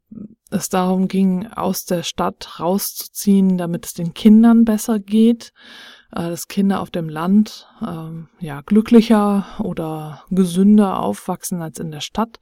es 0.50 0.70
darum 0.70 1.08
ging, 1.08 1.48
aus 1.48 1.86
der 1.86 2.04
Stadt 2.04 2.60
rauszuziehen, 2.60 3.58
damit 3.58 3.86
es 3.86 3.94
den 3.94 4.14
Kindern 4.14 4.66
besser 4.66 5.00
geht, 5.00 5.52
äh, 6.12 6.30
dass 6.30 6.48
Kinder 6.48 6.82
auf 6.82 6.92
dem 6.92 7.10
Land 7.10 7.68
äh, 7.82 8.46
ja 8.46 8.62
glücklicher 8.62 9.46
oder 9.60 10.24
gesünder 10.30 11.00
aufwachsen 11.00 11.62
als 11.62 11.80
in 11.80 11.92
der 11.92 12.02
Stadt. 12.02 12.40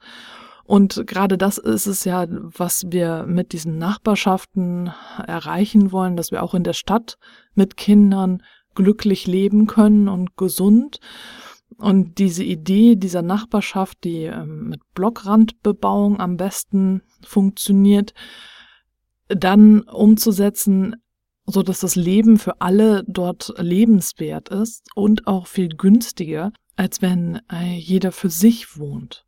Und 0.66 1.06
gerade 1.06 1.38
das 1.38 1.60
ist 1.60 1.86
es 1.86 2.06
ja, 2.06 2.26
was 2.28 2.86
wir 2.88 3.26
mit 3.28 3.54
diesen 3.54 3.78
Nachbarschaften 3.78 4.92
erreichen 5.26 5.92
wollen, 5.92 6.18
dass 6.18 6.32
wir 6.32 6.42
auch 6.42 6.56
in 6.56 6.64
der 6.64 6.74
Stadt 6.74 7.18
mit 7.54 7.78
Kindern 7.78 8.42
glücklich 8.74 9.28
leben 9.28 9.68
können 9.68 10.10
und 10.10 10.38
gesund. 10.38 11.00
Und 11.78 12.18
diese 12.18 12.44
Idee 12.44 12.96
dieser 12.96 13.22
Nachbarschaft, 13.22 14.04
die 14.04 14.24
ähm, 14.24 14.70
mit 14.70 14.82
Blockrandbebauung 14.96 16.20
am 16.20 16.38
besten 16.38 17.02
funktioniert, 17.24 18.14
dann 19.28 19.82
umzusetzen, 19.82 20.96
so 21.46 21.62
dass 21.62 21.80
das 21.80 21.96
Leben 21.96 22.38
für 22.38 22.60
alle 22.62 23.04
dort 23.08 23.54
lebenswert 23.58 24.50
ist 24.50 24.88
und 24.96 25.28
auch 25.28 25.46
viel 25.48 25.70
günstiger, 25.70 26.52
als 26.76 27.02
wenn 27.02 27.40
äh, 27.52 27.76
jeder 27.76 28.12
für 28.12 28.30
sich 28.30 28.80
wohnt. 28.80 29.26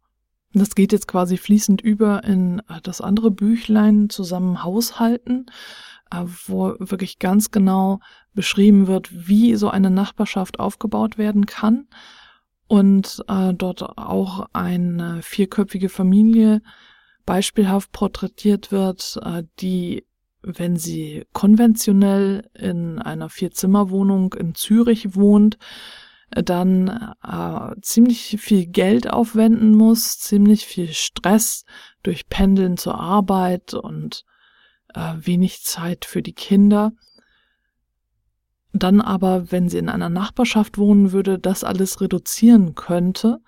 Das 0.54 0.76
geht 0.76 0.92
jetzt 0.92 1.08
quasi 1.08 1.38
fließend 1.38 1.82
über 1.82 2.24
in 2.24 2.60
äh, 2.70 2.82
das 2.82 3.02
andere 3.02 3.32
Büchlein 3.32 4.10
zusammen 4.10 4.64
Haushalten, 4.64 5.48
äh, 6.12 6.24
wo 6.46 6.76
wirklich 6.80 7.20
ganz 7.20 7.52
genau 7.52 8.00
beschrieben 8.34 8.88
wird, 8.88 9.28
wie 9.28 9.56
so 9.56 9.70
eine 9.70 9.90
Nachbarschaft 9.90 10.60
aufgebaut 10.60 11.18
werden 11.18 11.46
kann 11.46 11.88
und 12.68 13.24
äh, 13.28 13.54
dort 13.54 13.98
auch 13.98 14.48
eine 14.54 15.22
vierköpfige 15.22 15.90
Familie 15.90 16.62
beispielhaft 17.26 17.92
porträtiert 17.92 18.72
wird, 18.72 19.20
die, 19.60 20.06
wenn 20.44 20.78
sie 20.78 21.26
konventionell 21.34 22.50
in 22.54 23.00
einer 23.00 23.28
Vierzimmerwohnung 23.28 24.34
in 24.34 24.56
Zürich 24.56 25.14
wohnt, 25.14 25.58
dann 26.30 27.16
äh, 27.24 27.76
ziemlich 27.82 28.38
viel 28.40 28.68
Geld 28.68 29.10
aufwenden 29.10 29.72
muss, 29.76 30.20
ziemlich 30.20 30.66
viel 30.66 30.92
Stress 30.94 31.64
durch 32.04 32.28
Pendeln 32.28 32.78
zur 32.78 33.00
Arbeit 33.00 33.74
und 33.74 34.24
äh, 34.94 35.14
wenig 35.18 35.64
Zeit 35.64 36.06
für 36.06 36.22
die 36.22 36.34
Kinder. 36.34 36.92
Dann 38.74 39.02
aber, 39.02 39.52
wenn 39.52 39.70
sie 39.70 39.78
in 39.78 39.90
einer 39.90 40.10
Nachbarschaft 40.10 40.78
wohnen 40.78 41.12
würde, 41.12 41.40
das 41.40 41.64
alles 41.64 42.02
reduzieren 42.02 42.76
könnte 42.76 43.40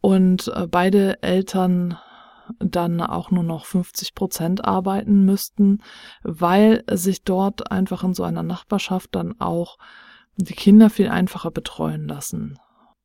und 0.00 0.48
äh, 0.48 0.66
beide 0.66 1.22
Eltern 1.22 1.98
dann 2.58 3.00
auch 3.00 3.30
nur 3.30 3.44
noch 3.44 3.64
50 3.64 4.14
Prozent 4.14 4.64
arbeiten 4.64 5.24
müssten, 5.24 5.82
weil 6.22 6.84
sich 6.90 7.22
dort 7.24 7.70
einfach 7.70 8.04
in 8.04 8.14
so 8.14 8.22
einer 8.22 8.42
Nachbarschaft 8.42 9.14
dann 9.14 9.40
auch 9.40 9.78
die 10.36 10.54
Kinder 10.54 10.90
viel 10.90 11.08
einfacher 11.08 11.50
betreuen 11.50 12.08
lassen. 12.08 12.58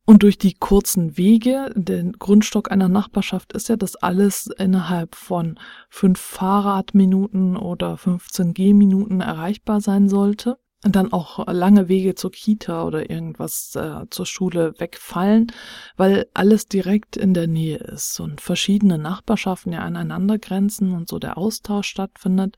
Und 0.06 0.24
durch 0.24 0.38
die 0.38 0.54
kurzen 0.54 1.16
Wege, 1.16 1.72
der 1.76 2.02
Grundstock 2.02 2.72
einer 2.72 2.88
Nachbarschaft 2.88 3.52
ist 3.52 3.68
ja, 3.68 3.76
dass 3.76 3.94
alles 3.94 4.48
innerhalb 4.58 5.14
von 5.14 5.58
fünf 5.88 6.18
Fahrradminuten 6.18 7.56
oder 7.56 7.96
15 7.96 8.54
Gehminuten 8.54 9.20
erreichbar 9.20 9.80
sein 9.80 10.08
sollte. 10.08 10.58
Und 10.82 10.96
dann 10.96 11.12
auch 11.12 11.46
lange 11.46 11.88
Wege 11.88 12.14
zur 12.14 12.32
Kita 12.32 12.84
oder 12.84 13.10
irgendwas 13.10 13.76
äh, 13.76 14.06
zur 14.08 14.24
Schule 14.24 14.72
wegfallen, 14.78 15.52
weil 15.98 16.26
alles 16.32 16.66
direkt 16.66 17.18
in 17.18 17.34
der 17.34 17.46
Nähe 17.46 17.76
ist 17.76 18.18
und 18.18 18.40
verschiedene 18.40 18.96
Nachbarschaften 18.96 19.74
ja 19.74 19.80
aneinander 19.80 20.38
grenzen 20.38 20.92
und 20.92 21.06
so 21.06 21.18
der 21.18 21.36
Austausch 21.36 21.86
stattfindet 21.86 22.56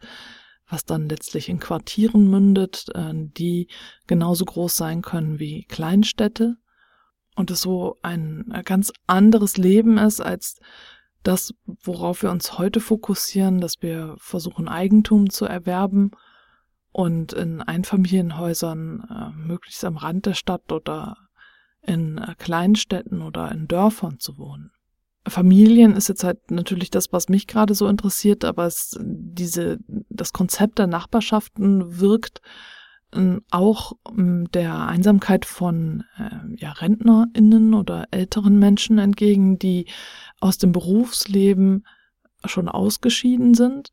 was 0.72 0.84
dann 0.84 1.08
letztlich 1.08 1.48
in 1.48 1.60
Quartieren 1.60 2.28
mündet, 2.28 2.86
äh, 2.94 3.12
die 3.14 3.68
genauso 4.06 4.44
groß 4.44 4.76
sein 4.76 5.02
können 5.02 5.38
wie 5.38 5.64
Kleinstädte 5.64 6.56
und 7.36 7.50
es 7.50 7.60
so 7.60 7.98
ein 8.02 8.52
ganz 8.64 8.92
anderes 9.06 9.56
Leben 9.56 9.98
ist 9.98 10.20
als 10.20 10.58
das, 11.22 11.54
worauf 11.84 12.22
wir 12.22 12.30
uns 12.30 12.58
heute 12.58 12.80
fokussieren, 12.80 13.60
dass 13.60 13.80
wir 13.80 14.16
versuchen, 14.18 14.68
Eigentum 14.68 15.30
zu 15.30 15.44
erwerben 15.44 16.10
und 16.90 17.32
in 17.32 17.62
Einfamilienhäusern 17.62 19.04
äh, 19.08 19.36
möglichst 19.36 19.84
am 19.84 19.96
Rand 19.96 20.26
der 20.26 20.34
Stadt 20.34 20.72
oder 20.72 21.16
in 21.80 22.18
äh, 22.18 22.34
Kleinstädten 22.38 23.22
oder 23.22 23.50
in 23.52 23.68
Dörfern 23.68 24.18
zu 24.18 24.36
wohnen. 24.36 24.72
Familien 25.26 25.94
ist 25.94 26.08
jetzt 26.08 26.24
halt 26.24 26.50
natürlich 26.50 26.90
das, 26.90 27.12
was 27.12 27.28
mich 27.28 27.46
gerade 27.46 27.74
so 27.74 27.86
interessiert, 27.86 28.44
aber 28.44 28.66
es, 28.66 28.98
diese, 29.00 29.78
das 30.08 30.32
Konzept 30.32 30.78
der 30.78 30.88
Nachbarschaften 30.88 32.00
wirkt 32.00 32.40
äh, 33.14 33.36
auch 33.50 33.92
äh, 34.16 34.44
der 34.52 34.86
Einsamkeit 34.88 35.44
von 35.44 36.04
äh, 36.18 36.56
ja, 36.56 36.72
RentnerInnen 36.72 37.74
oder 37.74 38.06
älteren 38.10 38.58
Menschen 38.58 38.98
entgegen, 38.98 39.58
die 39.58 39.86
aus 40.40 40.58
dem 40.58 40.72
Berufsleben 40.72 41.86
schon 42.44 42.68
ausgeschieden 42.68 43.54
sind 43.54 43.92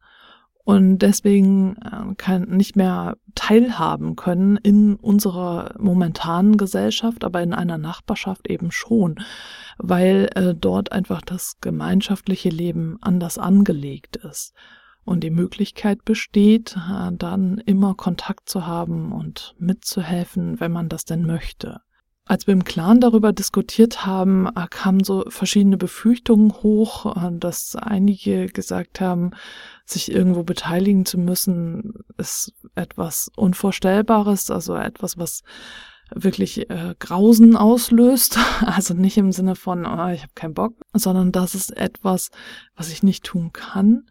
und 0.70 1.00
deswegen 1.00 1.78
äh, 1.78 2.14
kann 2.16 2.44
nicht 2.44 2.76
mehr 2.76 3.18
teilhaben 3.34 4.16
können 4.16 4.56
in 4.58 4.98
unserer 4.98 5.74
momentanen 5.80 6.58
Gesellschaft, 6.58 7.24
aber 7.24 7.42
in 7.42 7.56
einer 7.56 7.80
Nachbarschaft 7.80 8.48
eben 8.48 8.70
schon, 8.70 9.16
weil 9.80 10.30
äh, 10.36 10.54
dort 10.54 10.92
einfach 10.92 11.22
das 11.22 11.56
gemeinschaftliche 11.60 12.50
Leben 12.50 13.00
anders 13.02 13.40
angelegt 13.40 14.18
ist 14.18 14.54
und 15.06 15.24
die 15.24 15.32
Möglichkeit 15.32 16.06
besteht, 16.06 16.78
äh, 16.78 17.14
dann 17.14 17.58
immer 17.66 17.96
Kontakt 17.96 18.48
zu 18.48 18.68
haben 18.68 19.12
und 19.12 19.56
mitzuhelfen, 19.58 20.60
wenn 20.60 20.72
man 20.72 20.88
das 20.88 21.04
denn 21.04 21.26
möchte. 21.26 21.82
Als 22.30 22.46
wir 22.46 22.54
im 22.54 22.64
Clan 22.64 23.02
darüber 23.02 23.34
diskutiert 23.34 24.06
haben, 24.06 24.48
kamen 24.70 25.04
so 25.04 25.26
verschiedene 25.30 25.78
Befürchtungen 25.78 26.54
hoch, 26.62 27.12
dass 27.32 27.76
einige 27.76 28.46
gesagt 28.46 29.02
haben, 29.02 29.32
sich 29.84 30.12
irgendwo 30.12 30.44
beteiligen 30.44 31.08
zu 31.08 31.18
müssen, 31.18 31.96
ist 32.18 32.54
etwas 32.76 33.32
Unvorstellbares, 33.36 34.52
also 34.52 34.76
etwas, 34.76 35.18
was 35.18 35.42
wirklich 36.14 36.70
äh, 36.70 36.94
Grausen 37.00 37.58
auslöst. 37.58 38.38
Also 38.62 38.94
nicht 38.94 39.18
im 39.18 39.32
Sinne 39.32 39.56
von, 39.56 39.88
oh, 39.88 40.10
ich 40.10 40.22
habe 40.22 40.34
keinen 40.36 40.54
Bock, 40.54 40.76
sondern 40.94 41.32
das 41.32 41.56
ist 41.56 41.76
etwas, 41.76 42.30
was 42.76 42.92
ich 42.92 43.02
nicht 43.02 43.24
tun 43.24 43.54
kann. 43.54 44.06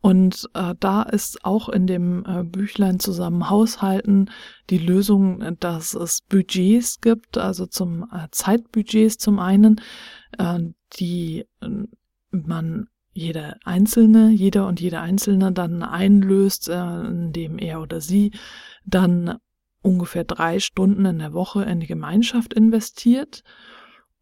Und 0.00 0.48
äh, 0.54 0.74
da 0.80 1.02
ist 1.02 1.44
auch 1.44 1.68
in 1.68 1.86
dem 1.86 2.24
äh, 2.24 2.42
Büchlein 2.42 3.00
zusammen 3.00 3.50
Haushalten 3.50 4.30
die 4.70 4.78
Lösung, 4.78 5.56
dass 5.60 5.94
es 5.94 6.22
Budgets 6.22 7.00
gibt, 7.00 7.36
also 7.36 7.66
zum 7.66 8.04
äh, 8.10 8.28
Zeitbudgets 8.30 9.18
zum 9.18 9.38
einen, 9.38 9.80
äh, 10.38 10.60
die 10.94 11.44
äh, 11.60 11.68
man 12.30 12.88
jeder 13.12 13.56
Einzelne, 13.64 14.30
jeder 14.30 14.66
und 14.66 14.80
jede 14.80 15.00
Einzelne 15.00 15.52
dann 15.52 15.82
einlöst, 15.82 16.68
äh, 16.68 17.00
indem 17.00 17.58
er 17.58 17.82
oder 17.82 18.00
sie 18.00 18.32
dann 18.86 19.38
ungefähr 19.82 20.24
drei 20.24 20.60
Stunden 20.60 21.04
in 21.04 21.18
der 21.18 21.32
Woche 21.32 21.64
in 21.64 21.80
die 21.80 21.86
Gemeinschaft 21.86 22.54
investiert. 22.54 23.42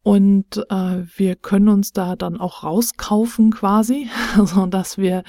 Und 0.09 0.65
äh, 0.71 1.03
wir 1.17 1.35
können 1.35 1.69
uns 1.69 1.93
da 1.93 2.15
dann 2.15 2.39
auch 2.39 2.63
rauskaufen 2.63 3.51
quasi, 3.51 4.09
so 4.43 4.65
dass 4.65 4.97
wir 4.97 5.21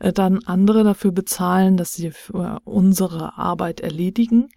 äh, 0.00 0.12
dann 0.12 0.40
andere 0.44 0.82
dafür 0.82 1.12
bezahlen, 1.12 1.76
dass 1.76 1.94
sie 1.94 2.10
unsere 2.64 3.38
Arbeit 3.38 3.78
erledigen. 3.78 4.48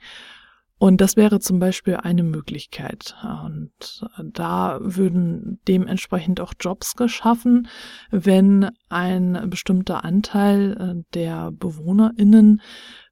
Und 0.80 1.00
das 1.00 1.16
wäre 1.16 1.40
zum 1.40 1.60
Beispiel 1.60 1.98
eine 1.98 2.24
Möglichkeit. 2.24 3.16
Und 3.46 4.04
da 4.24 4.80
würden 4.82 5.62
dementsprechend 5.68 6.42
auch 6.42 6.54
Jobs 6.60 6.96
geschaffen, 6.96 7.68
wenn 8.10 8.72
ein 8.90 9.48
bestimmter 9.48 10.04
Anteil 10.04 10.72
äh, 10.72 11.04
der 11.14 11.52
BewohnerInnen 11.52 12.62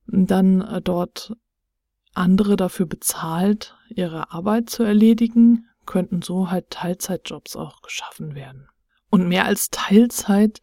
dann 0.08 0.62
äh, 0.62 0.82
dort 0.82 1.36
andere 2.16 2.56
dafür 2.56 2.88
bezahlt, 2.88 3.76
ihre 3.90 4.32
Arbeit 4.32 4.72
zu 4.72 4.82
erledigen, 4.82 5.68
könnten 5.86 6.22
so 6.22 6.52
halt 6.52 6.70
Teilzeitjobs 6.70 7.56
auch 7.56 7.82
geschaffen 7.82 8.36
werden. 8.36 8.68
Und 9.10 9.28
mehr 9.28 9.46
als 9.46 9.70
Teilzeit 9.70 10.62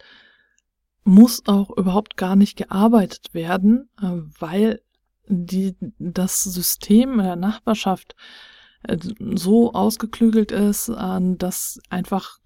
muss 1.05 1.47
auch 1.47 1.71
überhaupt 1.76 2.17
gar 2.17 2.37
nicht 2.37 2.57
gearbeitet 2.57 3.35
werden, 3.35 3.88
äh, 4.00 4.11
weil 4.38 4.83
die, 5.26 5.76
das 5.99 6.43
System 6.43 7.19
der 7.19 7.37
Nachbarschaft 7.37 8.14
äh, 8.85 8.99
so 9.35 9.73
ausgeklügelt 9.73 10.52
ist, 10.52 10.88
dass 10.88 11.81
einfach 11.88 12.38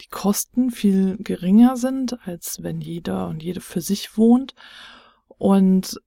die 0.00 0.08
Kosten 0.08 0.70
viel 0.70 1.16
geringer 1.18 1.76
sind, 1.76 2.26
als 2.26 2.62
wenn 2.62 2.80
jeder 2.80 3.28
und 3.28 3.42
jede 3.42 3.60
für 3.60 3.80
sich 3.80 4.16
wohnt 4.16 4.54
und 5.28 6.00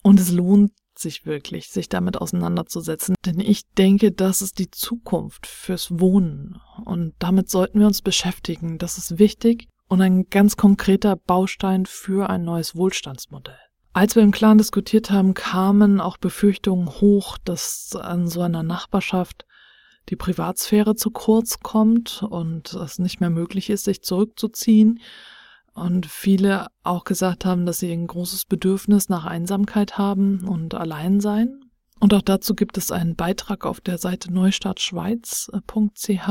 und 0.02 0.20
es 0.20 0.32
lohnt 0.32 0.72
sich 0.98 1.26
wirklich, 1.26 1.68
sich 1.68 1.88
damit 1.88 2.18
auseinanderzusetzen. 2.18 3.14
Denn 3.24 3.40
ich 3.40 3.62
denke, 3.76 4.12
das 4.12 4.42
ist 4.42 4.58
die 4.58 4.70
Zukunft 4.70 5.46
fürs 5.46 6.00
Wohnen. 6.00 6.60
Und 6.84 7.14
damit 7.18 7.50
sollten 7.50 7.80
wir 7.80 7.86
uns 7.86 8.02
beschäftigen. 8.02 8.78
Das 8.78 8.98
ist 8.98 9.18
wichtig 9.18 9.68
und 9.88 10.00
ein 10.00 10.28
ganz 10.30 10.56
konkreter 10.56 11.16
Baustein 11.16 11.86
für 11.86 12.30
ein 12.30 12.44
neues 12.44 12.76
Wohlstandsmodell. 12.76 13.58
Als 13.92 14.14
wir 14.14 14.22
im 14.22 14.30
Clan 14.30 14.58
diskutiert 14.58 15.10
haben, 15.10 15.32
kamen 15.32 16.00
auch 16.00 16.18
Befürchtungen 16.18 16.88
hoch, 17.00 17.38
dass 17.38 17.96
an 17.98 18.28
so 18.28 18.42
einer 18.42 18.62
Nachbarschaft 18.62 19.46
die 20.08 20.16
Privatsphäre 20.16 20.94
zu 20.94 21.10
kurz 21.10 21.60
kommt 21.60 22.22
und 22.22 22.74
es 22.74 22.98
nicht 22.98 23.20
mehr 23.20 23.30
möglich 23.30 23.70
ist, 23.70 23.84
sich 23.84 24.02
zurückzuziehen 24.02 25.00
und 25.76 26.06
viele 26.06 26.68
auch 26.82 27.04
gesagt 27.04 27.44
haben, 27.44 27.66
dass 27.66 27.80
sie 27.80 27.92
ein 27.92 28.06
großes 28.06 28.46
Bedürfnis 28.46 29.10
nach 29.10 29.26
Einsamkeit 29.26 29.98
haben 29.98 30.48
und 30.48 30.74
Alleinsein. 30.74 31.60
Und 32.00 32.14
auch 32.14 32.22
dazu 32.22 32.54
gibt 32.54 32.78
es 32.78 32.90
einen 32.90 33.14
Beitrag 33.14 33.66
auf 33.66 33.80
der 33.82 33.98
Seite 33.98 34.32
neustartschweiz.ch, 34.32 36.28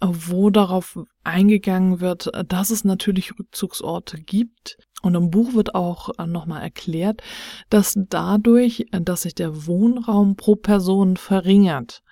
wo 0.00 0.50
darauf 0.50 1.00
eingegangen 1.24 2.00
wird, 2.00 2.30
dass 2.46 2.70
es 2.70 2.84
natürlich 2.84 3.36
Rückzugsorte 3.38 4.20
gibt. 4.20 4.78
Und 5.02 5.16
im 5.16 5.30
Buch 5.30 5.54
wird 5.54 5.74
auch 5.74 6.10
nochmal 6.24 6.62
erklärt, 6.62 7.22
dass 7.70 7.94
dadurch, 7.96 8.86
dass 8.92 9.22
sich 9.22 9.34
der 9.34 9.66
Wohnraum 9.66 10.36
pro 10.36 10.54
Person 10.54 11.16
verringert 11.16 12.02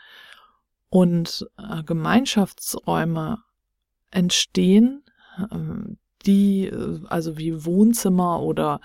und 0.89 1.47
äh, 1.59 1.83
Gemeinschaftsräume 1.83 3.39
entstehen, 4.11 5.05
ähm, 5.51 5.99
die, 6.25 6.67
äh, 6.67 7.01
also 7.09 7.39
wie 7.39 7.65
Wohnzimmer 7.65 8.43
oder 8.43 8.81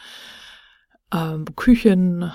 äh, 1.12 1.38
Küchen, 1.55 2.31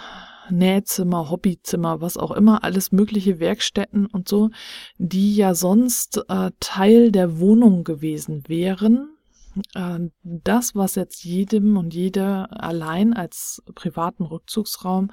Nähzimmer, 0.51 1.31
Hobbyzimmer, 1.31 2.01
was 2.01 2.17
auch 2.17 2.31
immer, 2.31 2.63
alles 2.63 2.93
mögliche 2.93 3.41
Werkstätten 3.41 4.07
und 4.07 4.29
so, 4.29 4.51
die 4.99 5.35
ja 5.35 5.55
sonst 5.55 6.23
äh, 6.29 6.53
Teil 6.61 7.11
der 7.11 7.39
Wohnung 7.41 7.85
gewesen 7.85 8.45
wären, 8.47 9.16
das, 10.23 10.75
was 10.75 10.95
jetzt 10.95 11.25
jedem 11.25 11.77
und 11.77 11.95
jeder 11.95 12.63
allein 12.63 13.13
als 13.15 13.63
privaten 13.75 14.25
Rückzugsraum 14.25 15.11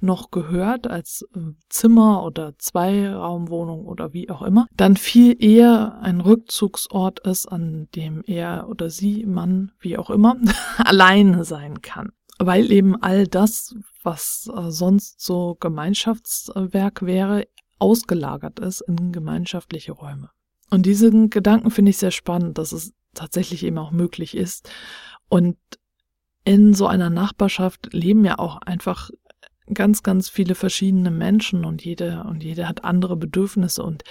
noch 0.00 0.30
gehört, 0.30 0.86
als 0.86 1.26
äh, 1.34 1.40
Zimmer 1.68 2.24
oder 2.24 2.56
Zweiraumwohnung 2.58 3.86
oder 3.86 4.12
wie 4.12 4.30
auch 4.30 4.42
immer, 4.42 4.66
dann 4.76 4.96
viel 4.96 5.36
eher 5.42 5.98
ein 6.00 6.20
Rückzugsort 6.20 7.20
ist, 7.20 7.46
an 7.46 7.88
dem 7.94 8.22
er 8.26 8.68
oder 8.68 8.90
sie, 8.90 9.26
Mann, 9.26 9.72
wie 9.80 9.98
auch 9.98 10.10
immer, 10.10 10.36
alleine 10.78 11.44
sein 11.44 11.82
kann. 11.82 12.12
Weil 12.38 12.70
eben 12.70 13.00
all 13.02 13.26
das, 13.26 13.74
was 14.02 14.50
äh, 14.54 14.70
sonst 14.70 15.20
so 15.20 15.56
Gemeinschaftswerk 15.58 17.02
wäre, 17.02 17.46
ausgelagert 17.78 18.58
ist 18.60 18.82
in 18.82 19.12
gemeinschaftliche 19.12 19.92
Räume. 19.92 20.30
Und 20.70 20.86
diesen 20.86 21.30
Gedanken 21.30 21.70
finde 21.70 21.90
ich 21.90 21.98
sehr 21.98 22.10
spannend, 22.10 22.58
dass 22.58 22.72
es 22.72 22.92
tatsächlich 23.16 23.64
eben 23.64 23.78
auch 23.78 23.90
möglich 23.90 24.36
ist. 24.36 24.70
Und 25.28 25.56
in 26.44 26.74
so 26.74 26.86
einer 26.86 27.10
Nachbarschaft 27.10 27.92
leben 27.92 28.24
ja 28.24 28.38
auch 28.38 28.58
einfach 28.58 29.10
ganz, 29.72 30.04
ganz 30.04 30.28
viele 30.28 30.54
verschiedene 30.54 31.10
Menschen 31.10 31.64
und 31.64 31.84
jede 31.84 32.22
und 32.24 32.44
jede 32.44 32.68
hat 32.68 32.84
andere 32.84 33.16
Bedürfnisse 33.16 33.82
und 33.82 34.04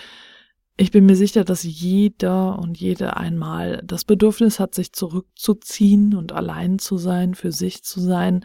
ich 0.78 0.92
bin 0.92 1.06
mir 1.06 1.16
sicher, 1.16 1.46
dass 1.46 1.64
jeder 1.64 2.60
und 2.60 2.78
jede 2.78 3.16
einmal 3.16 3.82
das 3.86 4.04
Bedürfnis 4.04 4.60
hat, 4.60 4.76
sich 4.76 4.92
zurückzuziehen 4.92 6.14
und 6.16 6.34
allein 6.34 6.80
zu 6.80 6.98
sein, 6.98 7.34
für 7.34 7.54
sich 7.54 7.84
zu 7.84 8.02
sein. 8.02 8.44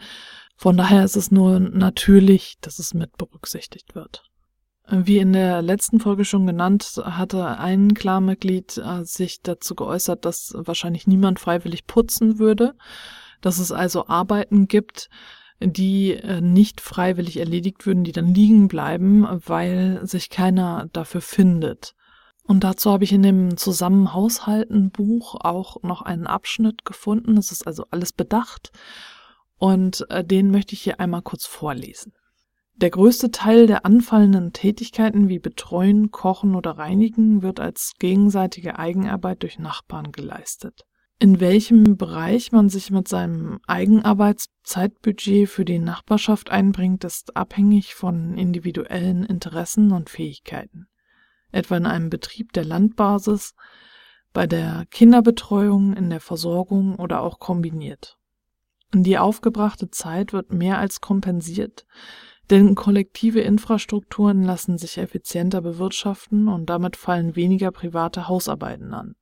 Von 0.55 0.77
daher 0.77 1.03
ist 1.03 1.17
es 1.17 1.29
nur 1.29 1.59
natürlich, 1.59 2.55
dass 2.61 2.79
es 2.79 2.93
mit 2.93 3.17
berücksichtigt 3.17 3.95
wird. 3.95 4.30
Wie 4.93 5.19
in 5.19 5.31
der 5.31 5.61
letzten 5.61 6.01
Folge 6.01 6.25
schon 6.25 6.45
genannt, 6.45 7.01
hatte 7.01 7.57
ein 7.57 7.93
Klarmitglied 7.93 8.77
äh, 8.77 9.05
sich 9.05 9.41
dazu 9.41 9.73
geäußert, 9.73 10.25
dass 10.25 10.53
wahrscheinlich 10.53 11.07
niemand 11.07 11.39
freiwillig 11.39 11.87
putzen 11.87 12.39
würde, 12.39 12.75
dass 13.39 13.57
es 13.59 13.71
also 13.71 14.07
Arbeiten 14.09 14.67
gibt, 14.67 15.09
die 15.61 16.11
äh, 16.11 16.41
nicht 16.41 16.81
freiwillig 16.81 17.37
erledigt 17.37 17.85
würden, 17.85 18.03
die 18.03 18.11
dann 18.11 18.33
liegen 18.33 18.67
bleiben, 18.67 19.25
weil 19.45 20.05
sich 20.05 20.29
keiner 20.29 20.89
dafür 20.91 21.21
findet. 21.21 21.95
Und 22.43 22.65
dazu 22.65 22.91
habe 22.91 23.05
ich 23.05 23.13
in 23.13 23.23
dem 23.23 23.55
Zusammenhaushalten-Buch 23.55 25.35
auch 25.39 25.81
noch 25.83 26.01
einen 26.01 26.27
Abschnitt 26.27 26.83
gefunden. 26.83 27.37
Es 27.37 27.53
ist 27.53 27.65
also 27.65 27.85
alles 27.91 28.11
bedacht. 28.11 28.73
Und 29.57 30.05
äh, 30.09 30.25
den 30.25 30.51
möchte 30.51 30.73
ich 30.73 30.81
hier 30.81 30.99
einmal 30.99 31.21
kurz 31.21 31.45
vorlesen. 31.45 32.11
Der 32.81 32.89
größte 32.89 33.29
Teil 33.29 33.67
der 33.67 33.85
anfallenden 33.85 34.53
Tätigkeiten 34.53 35.29
wie 35.29 35.37
Betreuen, 35.37 36.09
Kochen 36.09 36.55
oder 36.55 36.79
Reinigen 36.79 37.43
wird 37.43 37.59
als 37.59 37.93
gegenseitige 37.99 38.79
Eigenarbeit 38.79 39.43
durch 39.43 39.59
Nachbarn 39.59 40.11
geleistet. 40.11 40.81
In 41.19 41.39
welchem 41.39 41.95
Bereich 41.95 42.51
man 42.51 42.69
sich 42.69 42.89
mit 42.89 43.07
seinem 43.07 43.59
Eigenarbeitszeitbudget 43.67 45.47
für 45.47 45.63
die 45.63 45.77
Nachbarschaft 45.77 46.49
einbringt, 46.49 47.03
ist 47.03 47.37
abhängig 47.37 47.93
von 47.93 48.35
individuellen 48.35 49.25
Interessen 49.25 49.91
und 49.91 50.09
Fähigkeiten. 50.09 50.87
Etwa 51.51 51.77
in 51.77 51.85
einem 51.85 52.09
Betrieb 52.09 52.51
der 52.53 52.65
Landbasis, 52.65 53.53
bei 54.33 54.47
der 54.47 54.87
Kinderbetreuung, 54.89 55.93
in 55.93 56.09
der 56.09 56.19
Versorgung 56.19 56.95
oder 56.95 57.21
auch 57.21 57.37
kombiniert. 57.37 58.17
Die 58.91 59.19
aufgebrachte 59.19 59.91
Zeit 59.91 60.33
wird 60.33 60.51
mehr 60.51 60.79
als 60.79 60.99
kompensiert, 60.99 61.85
denn 62.51 62.75
kollektive 62.75 63.39
Infrastrukturen 63.39 64.43
lassen 64.43 64.77
sich 64.77 64.97
effizienter 64.97 65.61
bewirtschaften 65.61 66.49
und 66.49 66.69
damit 66.69 66.97
fallen 66.97 67.35
weniger 67.35 67.71
private 67.71 68.27
Hausarbeiten 68.27 68.93
an. 68.93 69.15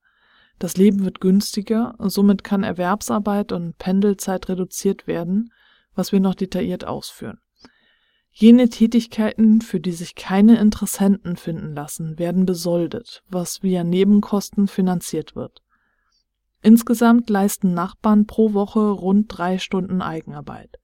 Das 0.58 0.76
Leben 0.76 1.06
wird 1.06 1.22
günstiger, 1.22 1.96
somit 2.00 2.44
kann 2.44 2.64
Erwerbsarbeit 2.64 3.52
und 3.52 3.78
Pendelzeit 3.78 4.50
reduziert 4.50 5.08
werden, 5.08 5.54
was 5.96 6.12
wir 6.12 6.20
noch 6.20 6.36
detailliert 6.36 6.86
ausführen. 6.86 7.40
Jene 8.32 8.70
Tätigkeiten, 8.70 9.62
für 9.62 9.80
die 9.80 9.92
sich 9.92 10.16
keine 10.16 10.60
Interessenten 10.60 11.36
finden 11.36 11.74
lassen, 11.74 12.20
werden 12.20 12.46
besoldet, 12.46 13.24
was 13.30 13.64
via 13.64 13.84
Nebenkosten 13.84 14.68
finanziert 14.68 15.36
wird. 15.36 15.62
Insgesamt 16.62 17.30
leisten 17.30 17.74
Nachbarn 17.74 18.28
pro 18.28 18.54
Woche 18.54 18.80
rund 18.80 19.26
drei 19.30 19.60
Stunden 19.60 20.02
Eigenarbeit. 20.02 20.78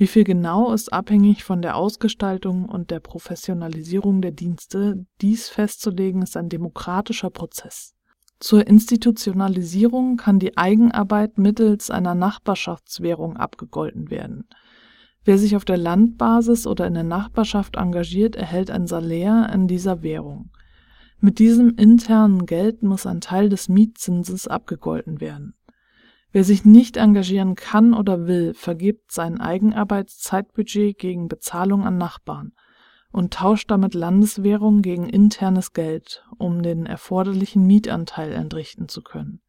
Wie 0.00 0.06
viel 0.06 0.24
genau 0.24 0.72
ist 0.72 0.94
abhängig 0.94 1.44
von 1.44 1.60
der 1.60 1.76
Ausgestaltung 1.76 2.64
und 2.64 2.90
der 2.90 3.00
Professionalisierung 3.00 4.22
der 4.22 4.30
Dienste. 4.30 5.04
Dies 5.20 5.50
festzulegen 5.50 6.22
ist 6.22 6.38
ein 6.38 6.48
demokratischer 6.48 7.28
Prozess. 7.28 7.94
Zur 8.38 8.66
Institutionalisierung 8.66 10.16
kann 10.16 10.38
die 10.38 10.56
Eigenarbeit 10.56 11.36
mittels 11.36 11.90
einer 11.90 12.14
Nachbarschaftswährung 12.14 13.36
abgegolten 13.36 14.08
werden. 14.08 14.48
Wer 15.24 15.36
sich 15.36 15.54
auf 15.54 15.66
der 15.66 15.76
Landbasis 15.76 16.66
oder 16.66 16.86
in 16.86 16.94
der 16.94 17.02
Nachbarschaft 17.02 17.76
engagiert, 17.76 18.36
erhält 18.36 18.70
ein 18.70 18.86
Salär 18.86 19.50
in 19.52 19.68
dieser 19.68 20.02
Währung. 20.02 20.50
Mit 21.18 21.38
diesem 21.38 21.74
internen 21.76 22.46
Geld 22.46 22.82
muss 22.82 23.04
ein 23.04 23.20
Teil 23.20 23.50
des 23.50 23.68
Mietzinses 23.68 24.48
abgegolten 24.48 25.20
werden. 25.20 25.52
Wer 26.32 26.44
sich 26.44 26.64
nicht 26.64 26.96
engagieren 26.96 27.56
kann 27.56 27.92
oder 27.92 28.26
will, 28.26 28.54
vergibt 28.54 29.10
sein 29.10 29.40
Eigenarbeitszeitbudget 29.40 30.96
gegen 30.98 31.28
Bezahlung 31.28 31.84
an 31.84 31.98
Nachbarn 31.98 32.52
und 33.10 33.34
tauscht 33.34 33.70
damit 33.70 33.94
Landeswährung 33.94 34.82
gegen 34.82 35.08
internes 35.08 35.72
Geld, 35.72 36.24
um 36.38 36.62
den 36.62 36.86
erforderlichen 36.86 37.66
Mietanteil 37.66 38.32
entrichten 38.32 38.88
zu 38.88 39.02
können. 39.02 39.42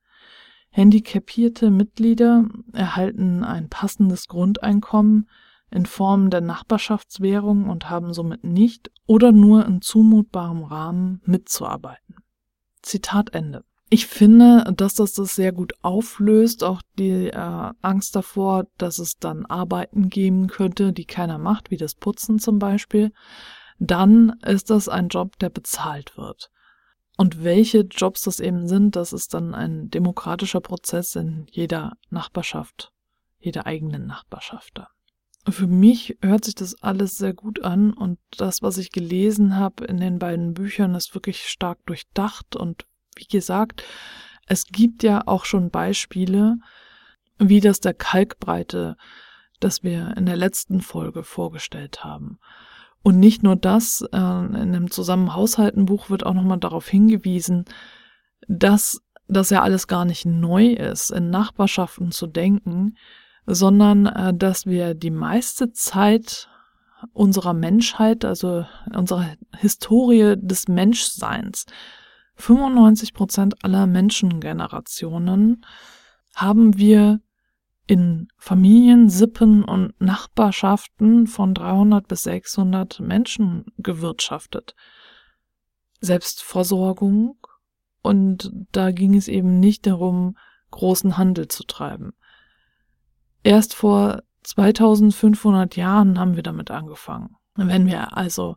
Handicapierte 0.71 1.69
Mitglieder 1.69 2.45
erhalten 2.73 3.43
ein 3.43 3.69
passendes 3.69 4.27
Grundeinkommen 4.27 5.29
in 5.69 5.85
Form 5.85 6.29
der 6.29 6.41
Nachbarschaftswährung 6.41 7.69
und 7.69 7.89
haben 7.89 8.13
somit 8.13 8.43
nicht 8.43 8.89
oder 9.05 9.31
nur 9.31 9.65
in 9.65 9.81
zumutbarem 9.81 10.63
Rahmen 10.63 11.21
mitzuarbeiten. 11.25 12.15
Zitat 12.81 13.33
Ende. 13.33 13.63
Ich 13.93 14.07
finde, 14.07 14.73
dass 14.77 14.95
das 14.95 15.11
das 15.11 15.35
sehr 15.35 15.51
gut 15.51 15.73
auflöst, 15.81 16.63
auch 16.63 16.81
die 16.97 17.27
äh, 17.27 17.71
Angst 17.81 18.15
davor, 18.15 18.67
dass 18.77 18.99
es 18.99 19.17
dann 19.17 19.45
Arbeiten 19.45 20.07
geben 20.07 20.47
könnte, 20.47 20.93
die 20.93 21.03
keiner 21.03 21.37
macht, 21.37 21.71
wie 21.71 21.77
das 21.77 21.95
Putzen 21.95 22.39
zum 22.39 22.57
Beispiel. 22.57 23.11
Dann 23.79 24.39
ist 24.45 24.69
das 24.69 24.87
ein 24.87 25.09
Job, 25.09 25.37
der 25.39 25.49
bezahlt 25.49 26.15
wird. 26.15 26.49
Und 27.17 27.43
welche 27.43 27.81
Jobs 27.81 28.23
das 28.23 28.39
eben 28.39 28.65
sind, 28.69 28.95
das 28.95 29.11
ist 29.11 29.33
dann 29.33 29.53
ein 29.53 29.89
demokratischer 29.89 30.61
Prozess 30.61 31.17
in 31.17 31.47
jeder 31.51 31.97
Nachbarschaft, 32.09 32.93
jeder 33.39 33.65
eigenen 33.65 34.07
Nachbarschaft. 34.07 34.81
Für 35.49 35.67
mich 35.67 36.17
hört 36.21 36.45
sich 36.45 36.55
das 36.55 36.81
alles 36.81 37.17
sehr 37.17 37.33
gut 37.33 37.61
an 37.65 37.91
und 37.91 38.19
das, 38.37 38.61
was 38.61 38.77
ich 38.77 38.93
gelesen 38.93 39.57
habe 39.57 39.83
in 39.83 39.97
den 39.97 40.17
beiden 40.17 40.53
Büchern, 40.53 40.95
ist 40.95 41.13
wirklich 41.13 41.49
stark 41.49 41.85
durchdacht 41.85 42.55
und 42.55 42.85
wie 43.15 43.25
gesagt, 43.25 43.83
es 44.47 44.65
gibt 44.65 45.03
ja 45.03 45.23
auch 45.25 45.45
schon 45.45 45.69
Beispiele, 45.69 46.57
wie 47.37 47.59
das 47.59 47.79
der 47.79 47.93
Kalkbreite, 47.93 48.97
das 49.59 49.83
wir 49.83 50.15
in 50.17 50.25
der 50.25 50.35
letzten 50.35 50.81
Folge 50.81 51.23
vorgestellt 51.23 52.03
haben. 52.03 52.39
Und 53.03 53.19
nicht 53.19 53.41
nur 53.43 53.55
das, 53.55 54.01
äh, 54.11 54.17
in 54.17 54.55
einem 54.55 54.91
Zusammenhaushaltenbuch 54.91 56.09
wird 56.09 56.25
auch 56.25 56.33
nochmal 56.33 56.59
darauf 56.59 56.87
hingewiesen, 56.87 57.65
dass 58.47 59.01
das 59.27 59.49
ja 59.49 59.61
alles 59.61 59.87
gar 59.87 60.05
nicht 60.05 60.25
neu 60.25 60.67
ist, 60.67 61.09
in 61.09 61.29
Nachbarschaften 61.29 62.11
zu 62.11 62.27
denken, 62.27 62.95
sondern 63.45 64.05
äh, 64.05 64.33
dass 64.33 64.65
wir 64.65 64.93
die 64.93 65.11
meiste 65.11 65.71
Zeit 65.71 66.49
unserer 67.13 67.53
Menschheit, 67.53 68.25
also 68.25 68.65
unserer 68.93 69.31
Historie 69.57 70.35
des 70.37 70.67
Menschseins, 70.67 71.65
95 72.35 73.13
Prozent 73.13 73.63
aller 73.63 73.87
Menschengenerationen 73.87 75.65
haben 76.35 76.77
wir 76.77 77.21
in 77.87 78.29
Familien, 78.37 79.09
Sippen 79.09 79.63
und 79.63 79.99
Nachbarschaften 79.99 81.27
von 81.27 81.53
300 81.53 82.07
bis 82.07 82.23
600 82.23 82.99
Menschen 82.99 83.65
gewirtschaftet. 83.77 84.75
Selbstversorgung 85.99 87.37
und 88.01 88.51
da 88.71 88.91
ging 88.91 89.15
es 89.15 89.27
eben 89.27 89.59
nicht 89.59 89.85
darum, 89.85 90.37
großen 90.71 91.17
Handel 91.17 91.47
zu 91.47 91.63
treiben. 91.63 92.13
Erst 93.43 93.75
vor 93.75 94.23
2500 94.43 95.75
Jahren 95.75 96.19
haben 96.19 96.35
wir 96.35 96.43
damit 96.43 96.71
angefangen. 96.71 97.35
Wenn 97.55 97.85
wir 97.85 98.15
also 98.17 98.55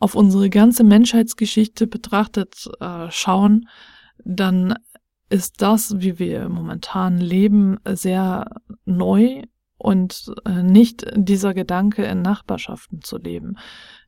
auf 0.00 0.14
unsere 0.14 0.50
ganze 0.50 0.82
Menschheitsgeschichte 0.82 1.86
betrachtet 1.86 2.68
äh, 2.80 3.10
schauen, 3.10 3.68
dann 4.24 4.74
ist 5.28 5.62
das, 5.62 6.00
wie 6.00 6.18
wir 6.18 6.48
momentan 6.48 7.18
leben, 7.18 7.78
sehr 7.86 8.50
neu 8.84 9.42
und 9.76 10.32
äh, 10.44 10.62
nicht 10.62 11.06
dieser 11.14 11.54
Gedanke 11.54 12.04
in 12.04 12.22
Nachbarschaften 12.22 13.02
zu 13.02 13.18
leben. 13.18 13.56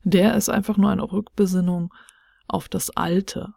Der 0.03 0.35
ist 0.35 0.49
einfach 0.49 0.77
nur 0.77 0.91
eine 0.91 1.11
Rückbesinnung 1.11 1.93
auf 2.49 2.69
das 2.69 2.91
Alte, 2.91 3.55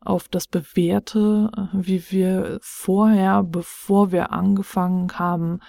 auf 0.00 0.28
das 0.28 0.48
Bewährte, 0.48 1.50
äh, 1.56 1.60
wie 1.72 2.10
wir 2.10 2.58
vorher, 2.62 3.44
bevor 3.44 4.12
wir 4.12 4.32
angefangen 4.32 5.10
haben, 5.18 5.60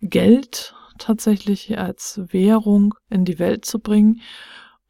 Geld 0.00 0.74
tatsächlich 0.98 1.78
als 1.78 2.20
Währung 2.26 2.94
in 3.08 3.24
die 3.24 3.38
Welt 3.38 3.64
zu 3.64 3.78
bringen 3.78 4.20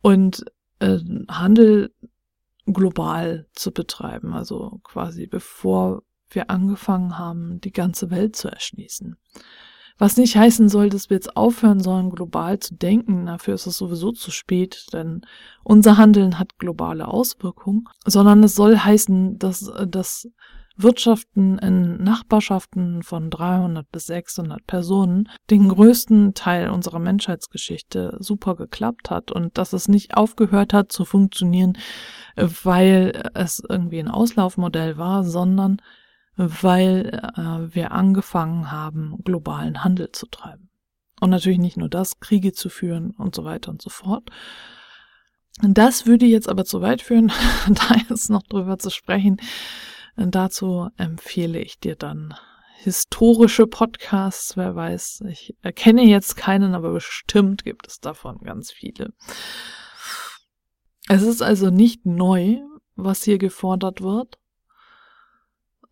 und 0.03 0.45
äh, 0.81 0.99
Handel 1.29 1.95
global 2.67 3.47
zu 3.55 3.73
betreiben, 3.73 4.35
also 4.35 4.81
quasi 4.85 5.27
bevor 5.27 6.03
wir 6.31 6.51
angefangen 6.51 7.19
haben, 7.19 7.61
die 7.61 7.73
ganze 7.73 8.11
Welt 8.11 8.37
zu 8.37 8.49
erschließen. 8.49 9.17
Was 9.99 10.17
nicht 10.17 10.37
heißen 10.37 10.69
soll, 10.69 10.89
dass 10.89 11.11
wir 11.11 11.17
jetzt 11.17 11.37
aufhören 11.37 11.81
sollen, 11.81 12.11
global 12.11 12.59
zu 12.59 12.75
denken, 12.75 13.27
dafür 13.27 13.55
ist 13.55 13.67
es 13.67 13.77
sowieso 13.77 14.11
zu 14.13 14.31
spät, 14.31 14.87
denn 14.93 15.23
unser 15.63 15.97
Handeln 15.97 16.39
hat 16.39 16.59
globale 16.59 17.07
Auswirkungen, 17.07 17.85
sondern 18.05 18.43
es 18.43 18.55
soll 18.55 18.79
heißen, 18.79 19.39
dass 19.39 19.71
das 19.87 20.29
Wirtschaften 20.77 21.59
in 21.59 22.03
Nachbarschaften 22.03 23.03
von 23.03 23.31
300 23.31 23.91
bis 23.91 24.07
600 24.07 24.67
Personen 24.67 25.29
den 25.51 25.69
größten 25.69 26.35
Teil 26.35 26.71
unserer 26.71 26.99
Menschheitsgeschichte 26.99 28.17
super 28.21 28.57
geklappt 28.57 29.11
hat 29.11 29.31
und 29.31 29.59
dass 29.59 29.73
es 29.73 29.89
nicht 29.89 30.17
aufgehört 30.17 30.73
hat 30.73 30.93
zu 30.93 31.05
funktionieren, 31.05 31.77
weil 32.37 33.31
es 33.35 33.63
irgendwie 33.67 33.99
ein 33.99 34.11
Auslaufmodell 34.11 34.97
war, 34.97 35.25
sondern 35.25 35.81
weil 36.37 37.21
äh, 37.37 37.75
wir 37.75 37.93
angefangen 37.93 38.71
haben, 38.71 39.19
globalen 39.25 39.85
Handel 39.85 40.13
zu 40.13 40.27
treiben. 40.27 40.71
Und 41.21 41.31
natürlich 41.31 41.59
nicht 41.59 41.77
nur 41.77 41.89
das, 41.89 42.19
Kriege 42.19 42.53
zu 42.53 42.69
führen 42.69 43.11
und 43.13 43.35
so 43.35 43.45
weiter 43.45 43.71
und 43.71 43.81
so 43.83 43.91
fort. 43.91 44.31
Das 45.61 46.07
würde 46.07 46.27
jetzt 46.27 46.49
aber 46.49 46.65
zu 46.65 46.81
weit 46.81 47.03
führen, 47.03 47.29
da 47.69 47.95
jetzt 48.09 48.31
noch 48.31 48.43
drüber 48.43 48.79
zu 48.79 48.91
sprechen. 48.91 49.37
Dazu 50.17 50.91
empfehle 50.97 51.59
ich 51.59 51.79
dir 51.79 51.97
dann 51.97 52.35
historische 52.77 53.67
Podcasts. 53.67 54.57
Wer 54.57 54.75
weiß, 54.75 55.23
ich 55.29 55.57
erkenne 55.63 56.05
jetzt 56.05 56.37
keinen, 56.37 56.75
aber 56.75 56.93
bestimmt 56.93 57.65
gibt 57.65 57.87
es 57.87 58.01
davon 58.01 58.39
ganz 58.39 58.71
viele. 58.73 59.13
Es 61.09 61.23
ist 61.23 61.43
also 61.43 61.71
nicht 61.71 62.07
neu, 62.07 62.59
was 62.95 63.23
hier 63.23 63.39
gefordert 63.39 64.01
wird, 64.03 64.39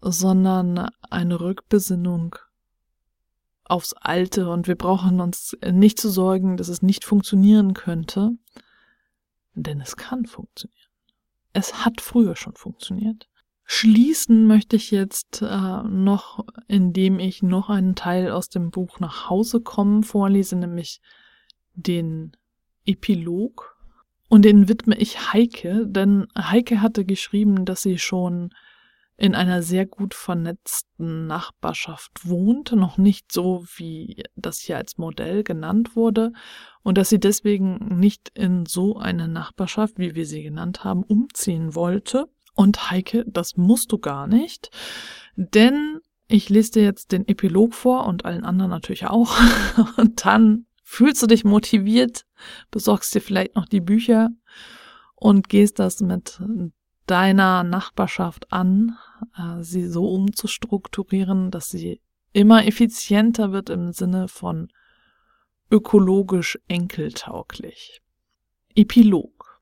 sondern 0.01 0.91
eine 1.11 1.41
Rückbesinnung 1.41 2.37
aufs 3.65 3.93
Alte 3.95 4.49
und 4.51 4.67
wir 4.67 4.77
brauchen 4.77 5.21
uns 5.21 5.57
nicht 5.65 6.01
zu 6.01 6.11
sorgen, 6.11 6.57
dass 6.57 6.69
es 6.69 6.83
nicht 6.83 7.05
funktionieren 7.05 7.75
könnte, 7.75 8.33
denn 9.55 9.81
es 9.81 9.97
kann 9.97 10.27
funktionieren. 10.27 10.91
Es 11.53 11.85
hat 11.85 12.01
früher 12.01 12.37
schon 12.37 12.55
funktioniert. 12.55 13.29
Schließen 13.73 14.49
möchte 14.49 14.75
ich 14.75 14.91
jetzt 14.91 15.43
äh, 15.43 15.83
noch, 15.85 16.45
indem 16.67 17.21
ich 17.21 17.41
noch 17.45 17.71
einen 17.71 17.95
Teil 17.95 18.33
aus 18.33 18.49
dem 18.49 18.73
Buch 18.73 18.99
nach 18.99 19.31
Hause 19.31 19.61
kommen 19.61 20.03
vorlese, 20.03 20.57
nämlich 20.57 21.01
den 21.75 22.33
Epilog. 22.85 23.77
Und 24.29 24.45
den 24.45 24.69
widme 24.69 24.99
ich 24.99 25.33
Heike, 25.33 25.87
denn 25.87 26.27
Heike 26.37 26.83
hatte 26.83 27.05
geschrieben, 27.05 27.65
dass 27.65 27.83
sie 27.83 27.99
schon 27.99 28.51
in 29.17 29.37
einer 29.37 29.63
sehr 29.63 29.87
gut 29.87 30.15
vernetzten 30.15 31.29
Nachbarschaft 31.29 32.27
wohnt, 32.29 32.73
noch 32.73 32.99
nicht 32.99 33.31
so, 33.31 33.65
wie 33.77 34.25
das 34.35 34.59
hier 34.59 34.79
als 34.79 34.99
Modell 34.99 35.45
genannt 35.45 35.95
wurde, 35.95 36.33
und 36.83 36.99
dass 36.99 37.09
sie 37.09 37.21
deswegen 37.21 38.01
nicht 38.01 38.31
in 38.35 38.67
so 38.67 38.97
eine 38.97 39.29
Nachbarschaft, 39.29 39.97
wie 40.01 40.17
wir 40.17 40.27
sie 40.27 40.43
genannt 40.43 40.83
haben, 40.83 41.05
umziehen 41.05 41.77
wollte, 41.77 42.27
und 42.55 42.91
Heike, 42.91 43.25
das 43.27 43.57
musst 43.57 43.93
du 43.93 43.99
gar 43.99 44.27
nicht, 44.27 44.71
denn 45.37 46.01
ich 46.29 46.49
lese 46.49 46.73
dir 46.73 46.83
jetzt 46.85 47.13
den 47.13 47.27
Epilog 47.27 47.75
vor 47.75 48.07
und 48.07 48.25
allen 48.25 48.45
anderen 48.45 48.71
natürlich 48.71 49.07
auch. 49.07 49.37
Und 49.97 50.25
dann 50.25 50.67
fühlst 50.85 51.23
du 51.23 51.27
dich 51.27 51.45
motiviert, 51.45 52.25
besorgst 52.71 53.15
dir 53.15 53.21
vielleicht 53.21 53.57
noch 53.57 53.67
die 53.67 53.81
Bücher 53.81 54.31
und 55.15 55.49
gehst 55.49 55.79
das 55.79 56.01
mit 56.01 56.41
deiner 57.07 57.65
Nachbarschaft 57.65 58.53
an, 58.53 58.97
äh, 59.37 59.63
sie 59.63 59.87
so 59.87 60.09
umzustrukturieren, 60.09 61.51
dass 61.51 61.69
sie 61.69 62.01
immer 62.33 62.67
effizienter 62.67 63.53
wird 63.53 63.71
im 63.71 63.93
Sinne 63.93 64.29
von 64.29 64.69
ökologisch 65.71 66.59
enkeltauglich. 66.69 68.03
Epilog. 68.75 69.61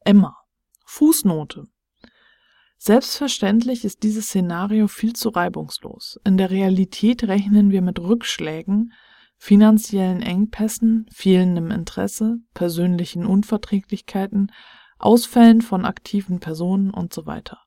Emma. 0.00 0.36
Fußnote. 0.84 1.68
Selbstverständlich 2.84 3.84
ist 3.84 4.02
dieses 4.02 4.26
Szenario 4.26 4.88
viel 4.88 5.12
zu 5.12 5.28
reibungslos. 5.28 6.18
In 6.24 6.36
der 6.36 6.50
Realität 6.50 7.22
rechnen 7.22 7.70
wir 7.70 7.80
mit 7.80 8.00
Rückschlägen, 8.00 8.92
finanziellen 9.38 10.20
Engpässen, 10.20 11.06
fehlendem 11.12 11.70
Interesse, 11.70 12.38
persönlichen 12.54 13.24
Unverträglichkeiten, 13.24 14.50
Ausfällen 14.98 15.62
von 15.62 15.84
aktiven 15.84 16.40
Personen 16.40 16.90
und 16.90 17.14
so 17.14 17.24
weiter. 17.24 17.60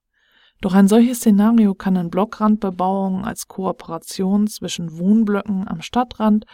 Doch 0.59 0.73
ein 0.73 0.89
solches 0.89 1.19
Szenario 1.19 1.75
kann 1.75 1.95
in 1.95 2.09
Blockrandbebauung 2.09 3.23
als 3.23 3.47
Kooperation 3.47 4.47
zwischen 4.47 4.97
Wohnblöcken 4.97 5.65
am 5.65 5.81
Stadtrand 5.81 6.45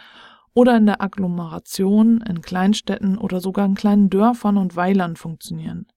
oder 0.54 0.76
in 0.76 0.86
der 0.86 1.02
Agglomeration, 1.02 2.20
in 2.20 2.42
Kleinstädten 2.42 3.18
oder 3.18 3.40
sogar 3.40 3.66
in 3.66 3.74
kleinen 3.74 4.08
Dörfern 4.08 4.56
und 4.56 4.76
Weilern 4.76 5.16
funktionieren. 5.16 5.88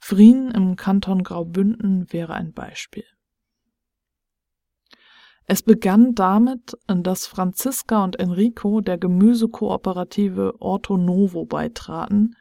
Frien 0.00 0.50
im 0.50 0.76
Kanton 0.76 1.22
Graubünden 1.22 2.12
wäre 2.12 2.34
ein 2.34 2.52
Beispiel. 2.52 3.04
Es 5.44 5.62
begann 5.62 6.14
damit, 6.14 6.76
dass 6.86 7.26
Franziska 7.26 8.02
und 8.02 8.18
Enrico 8.18 8.80
der 8.80 8.98
Gemüsekooperative 8.98 10.60
Orto 10.60 10.96
Novo 10.96 11.44
beitraten, 11.44 12.36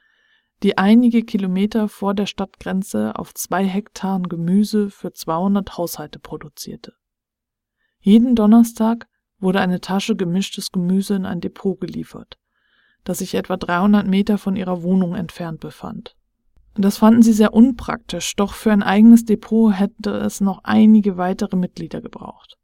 die 0.64 0.78
einige 0.78 1.24
Kilometer 1.24 1.90
vor 1.90 2.14
der 2.14 2.26
Stadtgrenze 2.26 3.18
auf 3.18 3.34
zwei 3.34 3.66
Hektaren 3.66 4.30
Gemüse 4.30 4.90
für 4.90 5.12
200 5.12 5.78
Haushalte 5.78 6.20
produzierte. 6.20 6.94
Jeden 8.00 8.36
Donnerstag 8.36 9.08
wurde 9.40 9.60
eine 9.60 9.82
Tasche 9.82 10.16
gemischtes 10.16 10.72
Gemüse 10.72 11.16
in 11.16 11.26
ein 11.26 11.42
Depot 11.42 11.80
geliefert, 11.80 12.38
das 13.04 13.20
sich 13.20 13.36
etwa 13.36 13.58
300 13.58 14.08
Meter 14.08 14.38
von 14.38 14.56
ihrer 14.56 14.84
Wohnung 14.84 15.16
entfernt 15.16 15.60
befand. 15.60 16.16
Das 16.76 16.98
fanden 16.98 17.22
sie 17.22 17.34
sehr 17.34 17.54
unpraktisch, 17.54 18.36
doch 18.36 18.54
für 18.54 18.72
ein 18.72 18.84
eigenes 18.84 19.26
Depot 19.26 19.74
hätte 19.74 20.12
es 20.12 20.40
noch 20.40 20.62
einige 20.64 21.18
weitere 21.18 21.58
Mitglieder 21.58 22.02
gebraucht. 22.02 22.58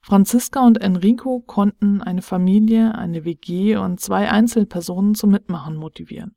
Franziska 0.00 0.60
und 0.60 0.82
Enrico 0.82 1.40
konnten 1.40 2.02
eine 2.02 2.20
Familie, 2.20 2.94
eine 2.94 3.24
WG 3.24 3.76
und 3.76 4.00
zwei 4.00 4.30
Einzelpersonen 4.30 5.14
zum 5.14 5.30
Mitmachen 5.30 5.76
motivieren. 5.76 6.36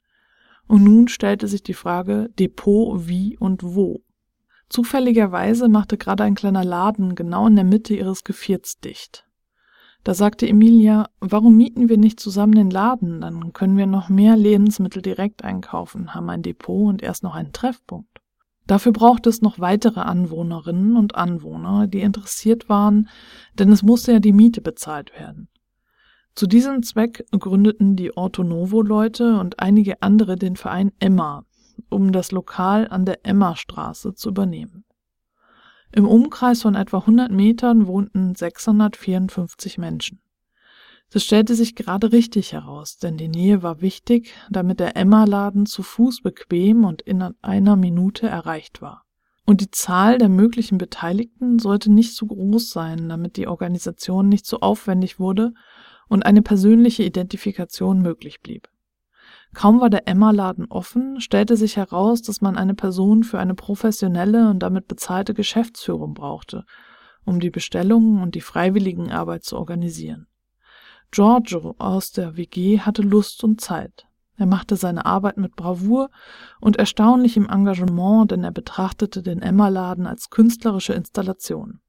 Und 0.68 0.84
nun 0.84 1.08
stellte 1.08 1.48
sich 1.48 1.64
die 1.64 1.74
Frage 1.74 2.30
Depot 2.40 3.08
wie 3.08 3.38
und 3.38 3.64
wo. 3.64 4.04
Zufälligerweise 4.70 5.70
machte 5.70 5.98
gerade 5.98 6.24
ein 6.24 6.36
kleiner 6.36 6.64
Laden 6.64 7.16
genau 7.16 7.48
in 7.48 7.56
der 7.56 7.66
Mitte 7.66 7.94
ihres 7.94 8.24
Gevierts 8.24 8.80
dicht. 8.80 9.27
Da 10.08 10.14
sagte 10.14 10.48
Emilia, 10.48 11.10
warum 11.20 11.58
mieten 11.58 11.90
wir 11.90 11.98
nicht 11.98 12.22
zusammen 12.22 12.56
den 12.56 12.70
Laden? 12.70 13.20
Dann 13.20 13.52
können 13.52 13.76
wir 13.76 13.88
noch 13.88 14.08
mehr 14.08 14.38
Lebensmittel 14.38 15.02
direkt 15.02 15.44
einkaufen, 15.44 16.16
haben 16.16 16.30
ein 16.30 16.44
Depot 16.44 16.88
und 16.88 17.04
erst 17.04 17.24
noch 17.24 17.36
einen 17.36 17.52
Treffpunkt. 17.52 18.22
Dafür 18.68 18.94
braucht 18.94 19.28
es 19.28 19.42
noch 19.42 19.60
weitere 19.60 20.00
Anwohnerinnen 20.00 20.96
und 20.96 21.16
Anwohner, 21.16 21.88
die 21.88 22.00
interessiert 22.00 22.70
waren, 22.70 23.10
denn 23.60 23.70
es 23.70 23.84
musste 23.84 24.14
ja 24.14 24.20
die 24.20 24.32
Miete 24.32 24.62
bezahlt 24.62 25.12
werden. 25.20 25.50
Zu 26.36 26.48
diesem 26.48 26.84
Zweck 26.84 27.26
gründeten 27.32 27.98
die 27.98 28.16
Orto-Novo-Leute 28.16 29.38
und 29.38 29.60
einige 29.60 30.02
andere 30.02 30.38
den 30.38 30.56
Verein 30.56 30.94
Emma, 31.00 31.44
um 31.90 32.14
das 32.14 32.32
Lokal 32.32 32.88
an 32.88 33.04
der 33.04 33.26
Emma-Straße 33.26 34.14
zu 34.14 34.30
übernehmen. 34.30 34.86
Im 35.92 36.06
Umkreis 36.06 36.62
von 36.62 36.76
etwa 36.76 37.00
100 37.00 37.32
Metern 37.32 37.88
wohnten 37.88 38.36
654 38.36 39.78
Menschen. 39.78 40.20
Das 41.10 41.24
stellte 41.24 41.56
sich 41.56 41.76
gerade 41.76 42.12
richtig 42.12 42.52
heraus, 42.52 42.98
denn 42.98 43.16
die 43.18 43.30
Nähe 43.30 43.64
war 43.64 43.82
wichtig, 43.82 44.34
damit 44.50 44.82
der 44.82 44.98
Emma-Laden 44.98 45.66
zu 45.66 45.82
Fuß 45.82 46.22
bequem 46.22 46.84
und 46.84 47.02
in 47.02 47.22
einer 47.42 47.78
Minute 47.78 48.28
erreicht 48.28 48.82
war. 48.82 49.06
Und 49.46 49.62
die 49.62 49.72
Zahl 49.72 50.18
der 50.18 50.28
möglichen 50.28 50.78
Beteiligten 50.78 51.60
sollte 51.60 51.90
nicht 51.90 52.14
zu 52.16 52.28
groß 52.28 52.70
sein, 52.70 53.08
damit 53.08 53.38
die 53.38 53.48
Organisation 53.48 54.28
nicht 54.28 54.46
zu 54.46 54.60
aufwendig 54.60 55.20
wurde 55.20 55.54
und 56.10 56.26
eine 56.26 56.42
persönliche 56.42 57.04
Identifikation 57.04 58.02
möglich 58.02 58.42
blieb. 58.42 58.68
Kaum 59.58 59.82
war 59.82 59.90
der 59.90 60.08
Emma-Laden 60.08 60.68
offen, 60.70 61.20
stellte 61.20 61.58
sich 61.58 61.78
heraus, 61.78 62.22
dass 62.22 62.42
man 62.42 62.58
eine 62.58 62.76
Person 62.76 63.24
für 63.24 63.40
eine 63.40 63.56
professionelle 63.56 64.52
und 64.52 64.60
damit 64.60 64.88
bezahlte 64.88 65.34
Geschäftsführung 65.34 66.14
brauchte, 66.14 66.64
um 67.26 67.40
die 67.40 67.50
Bestellungen 67.50 68.22
und 68.22 68.36
die 68.36 68.42
Freiwilligenarbeit 68.42 69.44
zu 69.44 69.58
organisieren. 69.58 70.28
Giorgio 71.10 71.74
aus 71.80 72.12
der 72.12 72.38
WG 72.38 72.82
hatte 72.82 73.02
Lust 73.02 73.44
und 73.44 73.60
Zeit. 73.60 74.06
Er 74.36 74.46
machte 74.46 74.76
seine 74.76 75.08
Arbeit 75.08 75.38
mit 75.38 75.56
Bravour 75.56 76.12
und 76.60 76.76
erstaunlichem 76.76 77.50
Engagement, 77.50 78.30
denn 78.30 78.44
er 78.44 78.52
betrachtete 78.52 79.24
den 79.24 79.42
Emma-Laden 79.42 80.06
als 80.06 80.30
künstlerische 80.30 80.94
Installation. 80.94 81.80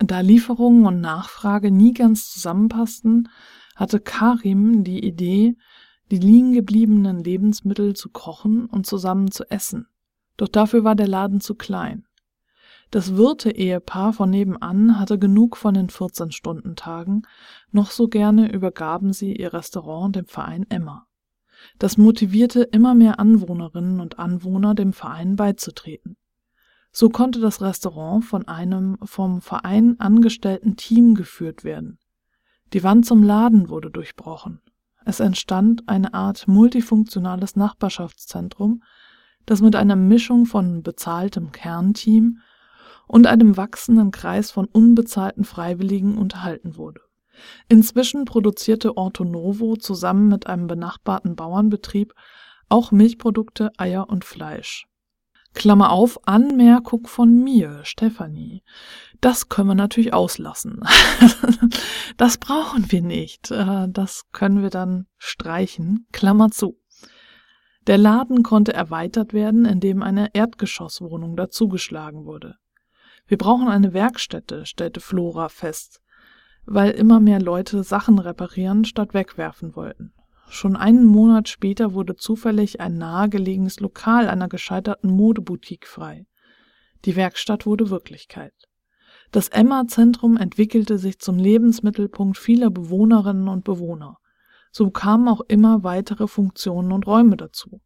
Da 0.00 0.18
Lieferungen 0.18 0.86
und 0.86 1.00
Nachfrage 1.00 1.70
nie 1.70 1.94
ganz 1.94 2.32
zusammenpassten, 2.32 3.28
hatte 3.76 4.00
Karim 4.00 4.82
die 4.82 5.06
Idee, 5.06 5.56
die 6.12 6.18
liegen 6.18 6.52
gebliebenen 6.52 7.24
Lebensmittel 7.24 7.96
zu 7.96 8.10
kochen 8.10 8.66
und 8.66 8.86
zusammen 8.86 9.30
zu 9.30 9.50
essen. 9.50 9.86
Doch 10.36 10.48
dafür 10.48 10.84
war 10.84 10.94
der 10.94 11.08
Laden 11.08 11.40
zu 11.40 11.54
klein. 11.54 12.04
Das 12.90 13.16
Wirte-Ehepaar 13.16 14.12
von 14.12 14.28
nebenan 14.28 15.00
hatte 15.00 15.18
genug 15.18 15.56
von 15.56 15.72
den 15.72 15.88
14-Stunden-Tagen, 15.88 17.22
noch 17.70 17.90
so 17.90 18.08
gerne 18.08 18.52
übergaben 18.52 19.14
sie 19.14 19.34
ihr 19.34 19.54
Restaurant 19.54 20.14
dem 20.14 20.26
Verein 20.26 20.66
Emma. 20.68 21.06
Das 21.78 21.96
motivierte 21.96 22.60
immer 22.60 22.94
mehr 22.94 23.18
Anwohnerinnen 23.18 23.98
und 23.98 24.18
Anwohner, 24.18 24.74
dem 24.74 24.92
Verein 24.92 25.36
beizutreten. 25.36 26.18
So 26.90 27.08
konnte 27.08 27.40
das 27.40 27.62
Restaurant 27.62 28.26
von 28.26 28.46
einem 28.48 28.98
vom 29.02 29.40
Verein 29.40 29.98
angestellten 29.98 30.76
Team 30.76 31.14
geführt 31.14 31.64
werden. 31.64 31.98
Die 32.74 32.82
Wand 32.82 33.06
zum 33.06 33.22
Laden 33.22 33.70
wurde 33.70 33.90
durchbrochen. 33.90 34.60
Es 35.04 35.20
entstand 35.20 35.88
eine 35.88 36.14
Art 36.14 36.48
multifunktionales 36.48 37.56
Nachbarschaftszentrum, 37.56 38.82
das 39.46 39.60
mit 39.60 39.76
einer 39.76 39.96
Mischung 39.96 40.46
von 40.46 40.82
bezahltem 40.82 41.52
Kernteam 41.52 42.38
und 43.06 43.26
einem 43.26 43.56
wachsenden 43.56 44.10
Kreis 44.10 44.50
von 44.50 44.66
unbezahlten 44.66 45.44
Freiwilligen 45.44 46.16
unterhalten 46.16 46.76
wurde. 46.76 47.00
Inzwischen 47.68 48.24
produzierte 48.24 48.96
Orto 48.96 49.24
Novo 49.24 49.76
zusammen 49.76 50.28
mit 50.28 50.46
einem 50.46 50.66
benachbarten 50.66 51.34
Bauernbetrieb 51.34 52.14
auch 52.68 52.90
Milchprodukte, 52.90 53.70
Eier 53.76 54.08
und 54.08 54.24
Fleisch. 54.24 54.86
Klammer 55.54 55.90
auf, 55.90 56.26
Anmerkung 56.26 57.06
von 57.06 57.42
mir, 57.42 57.80
Stefanie. 57.84 58.62
Das 59.20 59.48
können 59.48 59.68
wir 59.68 59.74
natürlich 59.74 60.14
auslassen. 60.14 60.80
das 62.16 62.38
brauchen 62.38 62.90
wir 62.90 63.02
nicht. 63.02 63.50
Äh, 63.50 63.86
das 63.88 64.24
können 64.32 64.62
wir 64.62 64.70
dann 64.70 65.06
streichen. 65.18 66.06
Klammer 66.12 66.50
zu. 66.50 66.78
Der 67.86 67.98
Laden 67.98 68.42
konnte 68.42 68.72
erweitert 68.72 69.32
werden, 69.32 69.64
indem 69.64 70.02
eine 70.02 70.34
Erdgeschosswohnung 70.34 71.36
dazugeschlagen 71.36 72.24
wurde. 72.24 72.56
Wir 73.26 73.38
brauchen 73.38 73.68
eine 73.68 73.92
Werkstätte, 73.92 74.66
stellte 74.66 75.00
Flora 75.00 75.48
fest, 75.48 76.00
weil 76.64 76.92
immer 76.92 77.18
mehr 77.20 77.40
Leute 77.40 77.82
Sachen 77.82 78.18
reparieren 78.18 78.84
statt 78.84 79.14
wegwerfen 79.14 79.74
wollten. 79.74 80.12
Schon 80.54 80.76
einen 80.76 81.06
Monat 81.06 81.48
später 81.48 81.94
wurde 81.94 82.14
zufällig 82.14 82.78
ein 82.78 82.98
nahegelegenes 82.98 83.80
Lokal 83.80 84.28
einer 84.28 84.48
gescheiterten 84.50 85.10
Modeboutique 85.10 85.86
frei. 85.86 86.26
Die 87.06 87.16
Werkstatt 87.16 87.64
wurde 87.64 87.88
Wirklichkeit. 87.88 88.52
Das 89.30 89.48
Emma-Zentrum 89.48 90.36
entwickelte 90.36 90.98
sich 90.98 91.18
zum 91.20 91.38
Lebensmittelpunkt 91.38 92.36
vieler 92.36 92.68
Bewohnerinnen 92.68 93.48
und 93.48 93.64
Bewohner. 93.64 94.18
So 94.70 94.90
kamen 94.90 95.26
auch 95.26 95.40
immer 95.48 95.84
weitere 95.84 96.28
Funktionen 96.28 96.92
und 96.92 97.06
Räume 97.06 97.38
dazu. 97.38 97.80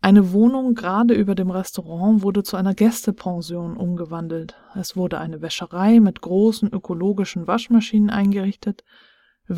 Eine 0.00 0.32
Wohnung 0.32 0.74
gerade 0.74 1.12
über 1.12 1.34
dem 1.34 1.50
Restaurant 1.50 2.22
wurde 2.22 2.42
zu 2.42 2.56
einer 2.56 2.74
Gästepension 2.74 3.76
umgewandelt. 3.76 4.56
Es 4.74 4.96
wurde 4.96 5.18
eine 5.18 5.42
Wäscherei 5.42 6.00
mit 6.00 6.22
großen 6.22 6.72
ökologischen 6.72 7.46
Waschmaschinen 7.46 8.08
eingerichtet, 8.08 8.82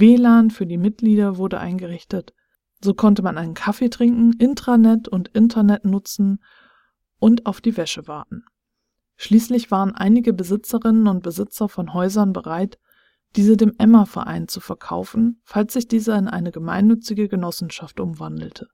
WLAN 0.00 0.50
für 0.50 0.66
die 0.66 0.78
Mitglieder 0.78 1.37
wurde 1.37 1.61
eingerichtet. 1.61 2.33
So 2.83 2.94
konnte 2.94 3.22
man 3.22 3.38
einen 3.38 3.54
Kaffee 3.54 3.88
trinken, 3.88 4.33
Intranet 4.35 5.09
und 5.09 5.28
Internet 5.28 5.85
nutzen 5.85 6.42
und 7.18 7.46
auf 7.46 7.61
die 7.61 7.76
Wäsche 7.76 8.07
warten. 8.09 8.44
Schließlich 9.16 9.70
waren 9.70 9.94
einige 9.94 10.33
Besitzerinnen 10.33 11.07
und 11.07 11.22
Besitzer 11.22 11.68
von 11.68 11.94
Häusern 11.94 12.33
bereit, 12.33 12.78
diese 13.37 13.57
dem 13.57 13.72
Emma-Verein 13.78 14.48
zu 14.48 14.61
verkaufen, 14.61 15.40
falls 15.44 15.72
sich 15.72 15.88
dieser 15.88 16.18
in 16.18 16.28
eine 16.28 16.52
gemeinnützige 16.52 17.28
Genossenschaft 17.28 18.00
umwandelte. 18.00 18.68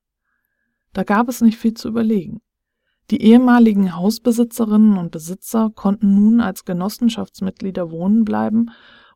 Da 0.92 1.04
gab 1.04 1.28
es 1.28 1.40
nicht 1.40 1.58
viel 1.58 1.74
zu 1.74 1.88
überlegen. 1.88 2.40
Die 3.10 3.22
ehemaligen 3.22 3.96
Hausbesitzerinnen 3.96 4.96
und 4.96 5.10
Besitzer 5.10 5.70
konnten 5.74 6.14
nun 6.14 6.40
als 6.40 6.64
Genossenschaftsmitglieder 6.64 7.90
wohnen 7.90 8.24
bleiben 8.24 8.70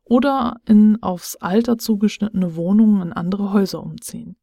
oder 0.05 0.61
in 0.65 1.01
aufs 1.03 1.35
Alter 1.35 1.77
zugeschnittene 1.77 2.55
Wohnungen 2.55 3.01
in 3.01 3.13
andere 3.13 3.51
Häuser 3.51 3.83
umziehen. 3.83 4.37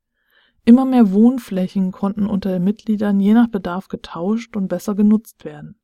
Immer 0.65 0.85
mehr 0.85 1.13
Wohnflächen 1.13 1.91
konnten 1.91 2.27
unter 2.27 2.51
den 2.51 2.63
Mitgliedern 2.65 3.19
je 3.19 3.35
nach 3.35 3.49
Bedarf 3.49 3.89
getauscht 3.89 4.57
und 4.57 4.69
besser 4.69 4.95
genutzt 4.95 5.45
werden. 5.45 5.81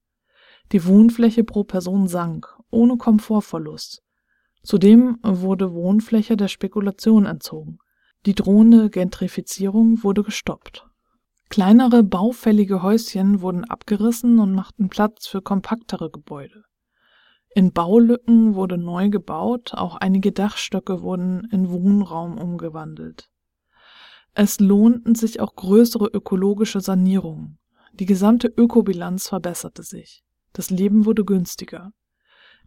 Die 0.73 0.85
Wohnfläche 0.85 1.45
pro 1.45 1.65
Person 1.65 2.07
sank, 2.07 2.47
ohne 2.71 2.97
Komfortverlust. 2.97 4.03
Zudem 4.63 5.19
wurde 5.23 5.73
Wohnfläche 5.73 6.37
der 6.37 6.49
Spekulation 6.49 7.25
entzogen. 7.25 7.79
Die 8.27 8.35
drohende 8.35 8.91
Gentrifizierung 8.91 10.03
wurde 10.03 10.23
gestoppt. 10.23 10.87
Kleinere 11.49 12.03
baufällige 12.03 12.83
Häuschen 12.83 13.41
wurden 13.41 13.65
abgerissen 13.65 14.39
und 14.39 14.53
machten 14.53 14.91
Platz 14.91 15.27
für 15.27 15.41
kompaktere 15.41 16.11
Gebäude. 16.11 16.65
In 17.59 17.73
Baulücken 17.73 18.55
wurde 18.55 18.79
neu 18.79 19.09
gebaut, 19.09 19.73
auch 19.75 19.97
einige 19.97 20.31
Dachstöcke 20.31 21.03
wurden 21.03 21.49
in 21.51 21.71
Wohnraum 21.71 22.39
umgewandelt. 22.39 23.33
Es 24.33 24.61
lohnten 24.61 25.17
sich 25.17 25.41
auch 25.41 25.57
größere 25.57 26.07
ökologische 26.07 26.81
Sanierungen. 26.81 27.59
Die 27.95 28.07
gesamte 28.07 28.47
Ökobilanz 28.47 29.27
verbesserte 29.27 29.83
sich. 29.83 30.23
Das 30.53 30.71
Leben 30.71 31.05
wurde 31.05 31.25
günstiger. 31.25 31.91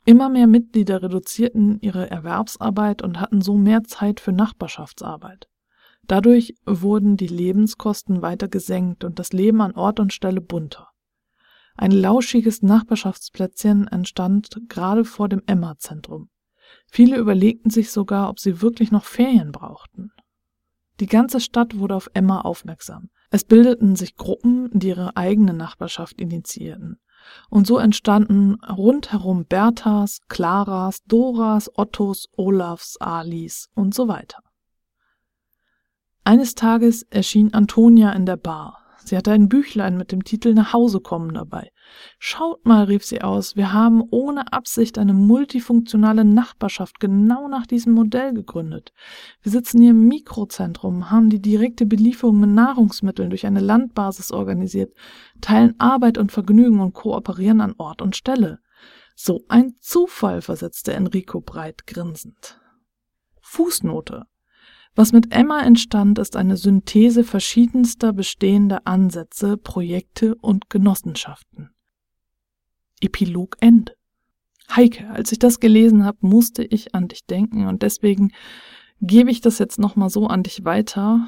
Immer 0.03 0.27
mehr 0.27 0.47
Mitglieder 0.47 1.01
reduzierten 1.01 1.79
ihre 1.79 2.11
Erwerbsarbeit 2.11 3.01
und 3.01 3.21
hatten 3.21 3.39
so 3.39 3.55
mehr 3.55 3.85
Zeit 3.85 4.19
für 4.19 4.33
Nachbarschaftsarbeit. 4.33 5.47
Dadurch 6.03 6.53
wurden 6.65 7.15
die 7.15 7.27
Lebenskosten 7.27 8.21
weiter 8.21 8.49
gesenkt 8.49 9.05
und 9.05 9.19
das 9.19 9.31
Leben 9.31 9.61
an 9.61 9.71
Ort 9.71 10.01
und 10.01 10.11
Stelle 10.11 10.41
bunter. 10.41 10.90
Ein 11.75 11.91
lauschiges 11.91 12.61
Nachbarschaftsplätzchen 12.61 13.87
entstand 13.87 14.49
gerade 14.69 15.05
vor 15.05 15.29
dem 15.29 15.41
Emma-Zentrum. 15.45 16.29
Viele 16.87 17.17
überlegten 17.17 17.69
sich 17.69 17.91
sogar, 17.91 18.29
ob 18.29 18.39
sie 18.39 18.61
wirklich 18.61 18.91
noch 18.91 19.05
Ferien 19.05 19.51
brauchten. 19.51 20.11
Die 20.99 21.07
ganze 21.07 21.39
Stadt 21.39 21.77
wurde 21.79 21.95
auf 21.95 22.09
Emma 22.13 22.41
aufmerksam. 22.41 23.09
Es 23.31 23.43
bildeten 23.43 23.95
sich 23.95 24.15
Gruppen, 24.15 24.69
die 24.71 24.89
ihre 24.89 25.17
eigene 25.17 25.53
Nachbarschaft 25.53 26.19
initiierten. 26.19 26.99
Und 27.49 27.65
so 27.65 27.77
entstanden 27.77 28.55
rundherum 28.65 29.45
Berthas, 29.45 30.19
Klaras, 30.27 31.03
Doras, 31.05 31.71
Ottos, 31.75 32.29
Olafs, 32.35 32.97
Alis 32.97 33.69
und 33.73 33.95
so 33.95 34.07
weiter. 34.07 34.43
Eines 36.23 36.55
Tages 36.55 37.03
erschien 37.09 37.53
Antonia 37.53 38.11
in 38.11 38.25
der 38.25 38.37
Bar. 38.37 38.80
Sie 39.03 39.17
hatte 39.17 39.31
ein 39.31 39.49
Büchlein 39.49 39.97
mit 39.97 40.11
dem 40.11 40.23
Titel 40.23 40.53
Nach 40.53 40.73
Hause 40.73 40.99
kommen 40.99 41.33
dabei. 41.33 41.71
Schaut 42.19 42.65
mal, 42.65 42.83
rief 42.83 43.03
sie 43.03 43.21
aus, 43.21 43.55
wir 43.55 43.73
haben 43.73 44.03
ohne 44.11 44.53
Absicht 44.53 44.97
eine 44.97 45.13
multifunktionale 45.13 46.23
Nachbarschaft 46.23 46.99
genau 46.99 47.47
nach 47.47 47.65
diesem 47.65 47.93
Modell 47.93 48.33
gegründet. 48.33 48.93
Wir 49.41 49.51
sitzen 49.51 49.81
hier 49.81 49.91
im 49.91 50.07
Mikrozentrum, 50.07 51.09
haben 51.09 51.29
die 51.29 51.41
direkte 51.41 51.85
Belieferung 51.85 52.39
mit 52.39 52.51
Nahrungsmitteln 52.51 53.29
durch 53.29 53.45
eine 53.45 53.59
Landbasis 53.59 54.31
organisiert, 54.31 54.93
teilen 55.41 55.75
Arbeit 55.79 56.17
und 56.17 56.31
Vergnügen 56.31 56.79
und 56.79 56.93
kooperieren 56.93 57.61
an 57.61 57.75
Ort 57.77 58.01
und 58.01 58.15
Stelle. 58.15 58.59
So 59.15 59.45
ein 59.49 59.75
Zufall, 59.79 60.41
versetzte 60.41 60.93
Enrico 60.93 61.41
breit 61.41 61.85
grinsend. 61.85 62.59
Fußnote 63.41 64.25
was 64.95 65.13
mit 65.13 65.31
Emma 65.31 65.61
entstand, 65.61 66.19
ist 66.19 66.35
eine 66.35 66.57
Synthese 66.57 67.23
verschiedenster 67.23 68.13
bestehender 68.13 68.81
Ansätze, 68.85 69.57
Projekte 69.57 70.35
und 70.35 70.69
Genossenschaften. 70.69 71.71
Epilog 72.99 73.57
Ende. 73.61 73.93
Heike, 74.75 75.09
als 75.09 75.31
ich 75.31 75.39
das 75.39 75.59
gelesen 75.59 76.05
habe, 76.05 76.17
musste 76.21 76.63
ich 76.63 76.93
an 76.93 77.07
dich 77.07 77.25
denken 77.25 77.67
und 77.67 77.83
deswegen 77.83 78.31
gebe 79.01 79.31
ich 79.31 79.41
das 79.41 79.59
jetzt 79.59 79.79
nochmal 79.79 80.09
so 80.09 80.27
an 80.27 80.43
dich 80.43 80.63
weiter 80.63 81.27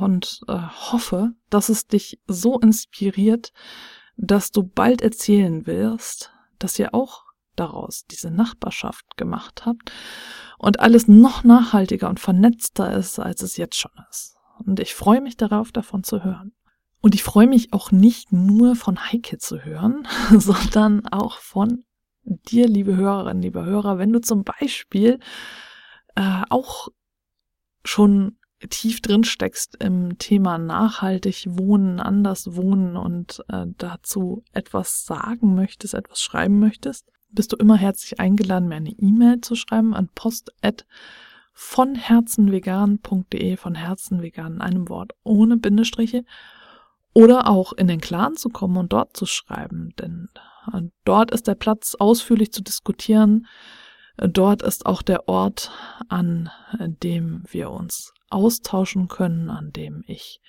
und 0.00 0.40
äh, 0.48 0.58
hoffe, 0.58 1.32
dass 1.48 1.68
es 1.68 1.86
dich 1.86 2.20
so 2.26 2.60
inspiriert, 2.60 3.52
dass 4.16 4.50
du 4.50 4.62
bald 4.62 5.00
erzählen 5.00 5.66
wirst, 5.66 6.32
dass 6.58 6.78
ihr 6.78 6.94
auch 6.94 7.25
daraus 7.56 8.04
diese 8.10 8.30
Nachbarschaft 8.30 9.16
gemacht 9.16 9.64
habt 9.66 9.92
und 10.58 10.80
alles 10.80 11.08
noch 11.08 11.44
nachhaltiger 11.44 12.08
und 12.08 12.20
vernetzter 12.20 12.92
ist, 12.96 13.18
als 13.18 13.42
es 13.42 13.56
jetzt 13.56 13.76
schon 13.76 13.92
ist. 14.10 14.36
Und 14.64 14.80
ich 14.80 14.94
freue 14.94 15.20
mich 15.20 15.36
darauf, 15.36 15.72
davon 15.72 16.02
zu 16.02 16.24
hören. 16.24 16.52
Und 17.00 17.14
ich 17.14 17.22
freue 17.22 17.46
mich 17.46 17.72
auch 17.72 17.92
nicht 17.92 18.32
nur 18.32 18.74
von 18.74 18.98
Heike 18.98 19.38
zu 19.38 19.64
hören, 19.64 20.08
sondern 20.30 21.06
auch 21.08 21.38
von 21.38 21.84
dir, 22.24 22.66
liebe 22.66 22.96
Hörerinnen, 22.96 23.42
liebe 23.42 23.64
Hörer, 23.64 23.98
wenn 23.98 24.12
du 24.12 24.20
zum 24.20 24.42
Beispiel 24.42 25.20
äh, 26.16 26.42
auch 26.48 26.88
schon 27.84 28.38
tief 28.70 29.00
drin 29.00 29.24
steckst 29.24 29.76
im 29.82 30.18
Thema 30.18 30.58
nachhaltig 30.58 31.46
wohnen, 31.48 32.00
anders 32.00 32.56
wohnen 32.56 32.96
und 32.96 33.42
äh, 33.48 33.66
dazu 33.76 34.42
etwas 34.52 35.04
sagen 35.04 35.54
möchtest, 35.54 35.94
etwas 35.94 36.20
schreiben 36.20 36.58
möchtest, 36.58 37.06
bist 37.28 37.52
du 37.52 37.56
immer 37.56 37.76
herzlich 37.76 38.20
eingeladen, 38.20 38.68
mir 38.68 38.76
eine 38.76 38.90
E-Mail 38.90 39.40
zu 39.40 39.54
schreiben 39.54 39.94
an 39.94 40.08
post@ 40.14 40.84
von 41.58 41.94
herzenvegan.de, 41.94 43.56
von 43.56 43.74
herzenvegan 43.74 44.56
in 44.56 44.60
einem 44.60 44.88
Wort 44.90 45.12
ohne 45.24 45.56
Bindestriche 45.56 46.22
oder 47.14 47.48
auch 47.48 47.72
in 47.72 47.88
den 47.88 47.98
Clan 48.02 48.36
zu 48.36 48.50
kommen 48.50 48.76
und 48.76 48.92
dort 48.92 49.16
zu 49.16 49.24
schreiben, 49.24 49.94
denn 49.98 50.28
äh, 50.70 50.82
dort 51.06 51.30
ist 51.30 51.46
der 51.46 51.54
Platz 51.54 51.94
ausführlich 51.94 52.52
zu 52.52 52.62
diskutieren. 52.62 53.46
Dort 54.18 54.60
ist 54.62 54.84
auch 54.84 55.00
der 55.00 55.28
Ort, 55.28 55.70
an 56.08 56.50
dem 56.78 57.42
wir 57.50 57.70
uns 57.70 58.12
austauschen 58.28 59.08
können, 59.08 59.48
an 59.48 59.72
dem 59.72 60.04
ich 60.06 60.40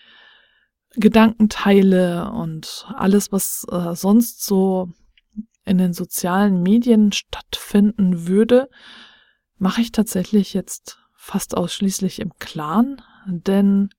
Gedanken 0.92 1.48
teile 1.48 2.32
und 2.32 2.86
alles, 2.96 3.32
was 3.32 3.66
äh, 3.72 3.96
sonst 3.96 4.44
so 4.44 4.90
in 5.68 5.78
den 5.78 5.94
sozialen 5.94 6.64
Medien 6.64 7.12
stattfinden 7.12 8.28
würde, 8.28 8.70
mache 9.58 9.82
ich 9.82 9.92
tatsächlich 9.92 10.54
jetzt 10.54 11.00
fast 11.14 11.58
ausschließlich 11.58 12.20
im 12.20 12.32
Clan, 12.40 13.02
denn 13.28 13.90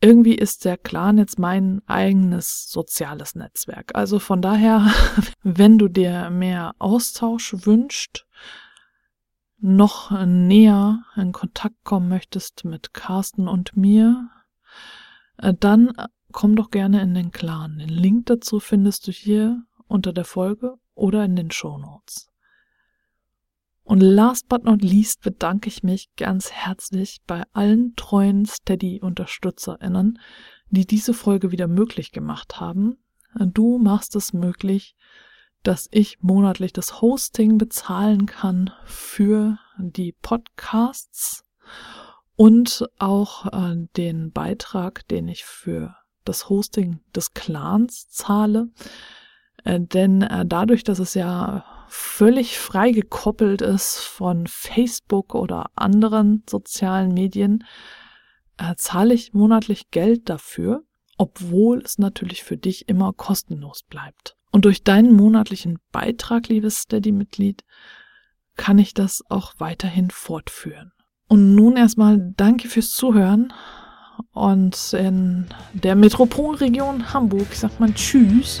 irgendwie 0.00 0.34
ist 0.34 0.64
der 0.64 0.78
Clan 0.78 1.18
jetzt 1.18 1.38
mein 1.38 1.80
eigenes 1.86 2.68
soziales 2.68 3.34
Netzwerk. 3.34 3.92
Also 3.94 4.18
von 4.18 4.42
daher, 4.42 4.90
wenn 5.42 5.78
du 5.78 5.88
dir 5.88 6.30
mehr 6.30 6.74
Austausch 6.78 7.54
wünscht, 7.66 8.26
noch 9.58 10.10
näher 10.26 11.04
in 11.14 11.30
Kontakt 11.30 11.84
kommen 11.84 12.08
möchtest 12.08 12.64
mit 12.64 12.94
Carsten 12.94 13.46
und 13.46 13.76
mir, 13.76 14.28
äh, 15.36 15.54
dann 15.54 15.92
komm 16.32 16.56
doch 16.56 16.70
gerne 16.70 17.00
in 17.00 17.14
den 17.14 17.30
Clan. 17.30 17.78
Den 17.78 17.88
Link 17.88 18.26
dazu 18.26 18.58
findest 18.58 19.06
du 19.06 19.12
hier 19.12 19.62
unter 19.92 20.12
der 20.12 20.24
Folge 20.24 20.74
oder 20.94 21.24
in 21.24 21.36
den 21.36 21.50
Show 21.50 21.78
Notes. 21.78 22.28
Und 23.84 24.00
last 24.00 24.48
but 24.48 24.64
not 24.64 24.82
least 24.82 25.22
bedanke 25.22 25.68
ich 25.68 25.82
mich 25.82 26.14
ganz 26.16 26.50
herzlich 26.52 27.20
bei 27.26 27.44
allen 27.52 27.94
treuen 27.96 28.46
Steady-UnterstützerInnen, 28.46 30.18
die 30.70 30.86
diese 30.86 31.14
Folge 31.14 31.50
wieder 31.50 31.66
möglich 31.66 32.12
gemacht 32.12 32.60
haben. 32.60 32.96
Du 33.34 33.78
machst 33.78 34.14
es 34.16 34.32
möglich, 34.32 34.96
dass 35.62 35.88
ich 35.90 36.20
monatlich 36.20 36.72
das 36.72 37.00
Hosting 37.00 37.58
bezahlen 37.58 38.26
kann 38.26 38.70
für 38.84 39.58
die 39.78 40.12
Podcasts 40.12 41.44
und 42.36 42.84
auch 42.98 43.46
äh, 43.46 43.86
den 43.96 44.32
Beitrag, 44.32 45.06
den 45.08 45.28
ich 45.28 45.44
für 45.44 45.94
das 46.24 46.48
Hosting 46.48 47.00
des 47.14 47.34
Clans 47.34 48.08
zahle. 48.08 48.70
Äh, 49.64 49.80
denn 49.80 50.22
äh, 50.22 50.44
dadurch, 50.46 50.84
dass 50.84 50.98
es 50.98 51.14
ja 51.14 51.64
völlig 51.88 52.58
frei 52.58 52.90
gekoppelt 52.90 53.60
ist 53.60 53.98
von 53.98 54.46
Facebook 54.46 55.34
oder 55.34 55.66
anderen 55.74 56.42
sozialen 56.48 57.12
Medien, 57.12 57.64
äh, 58.56 58.74
zahle 58.76 59.14
ich 59.14 59.34
monatlich 59.34 59.90
Geld 59.90 60.28
dafür, 60.28 60.84
obwohl 61.18 61.78
es 61.78 61.98
natürlich 61.98 62.42
für 62.44 62.56
dich 62.56 62.88
immer 62.88 63.12
kostenlos 63.12 63.82
bleibt. 63.82 64.36
Und 64.50 64.64
durch 64.64 64.84
deinen 64.84 65.14
monatlichen 65.14 65.78
Beitrag, 65.92 66.48
liebes 66.48 66.78
Steady-Mitglied, 66.78 67.64
kann 68.56 68.78
ich 68.78 68.94
das 68.94 69.22
auch 69.28 69.54
weiterhin 69.58 70.10
fortführen. 70.10 70.92
Und 71.28 71.54
nun 71.54 71.76
erstmal 71.76 72.34
danke 72.36 72.68
fürs 72.68 72.90
Zuhören. 72.90 73.52
Und 74.32 74.92
in 74.92 75.46
der 75.72 75.94
Metropolregion 75.94 77.14
Hamburg 77.14 77.54
sagt 77.54 77.80
man 77.80 77.94
Tschüss 77.94 78.60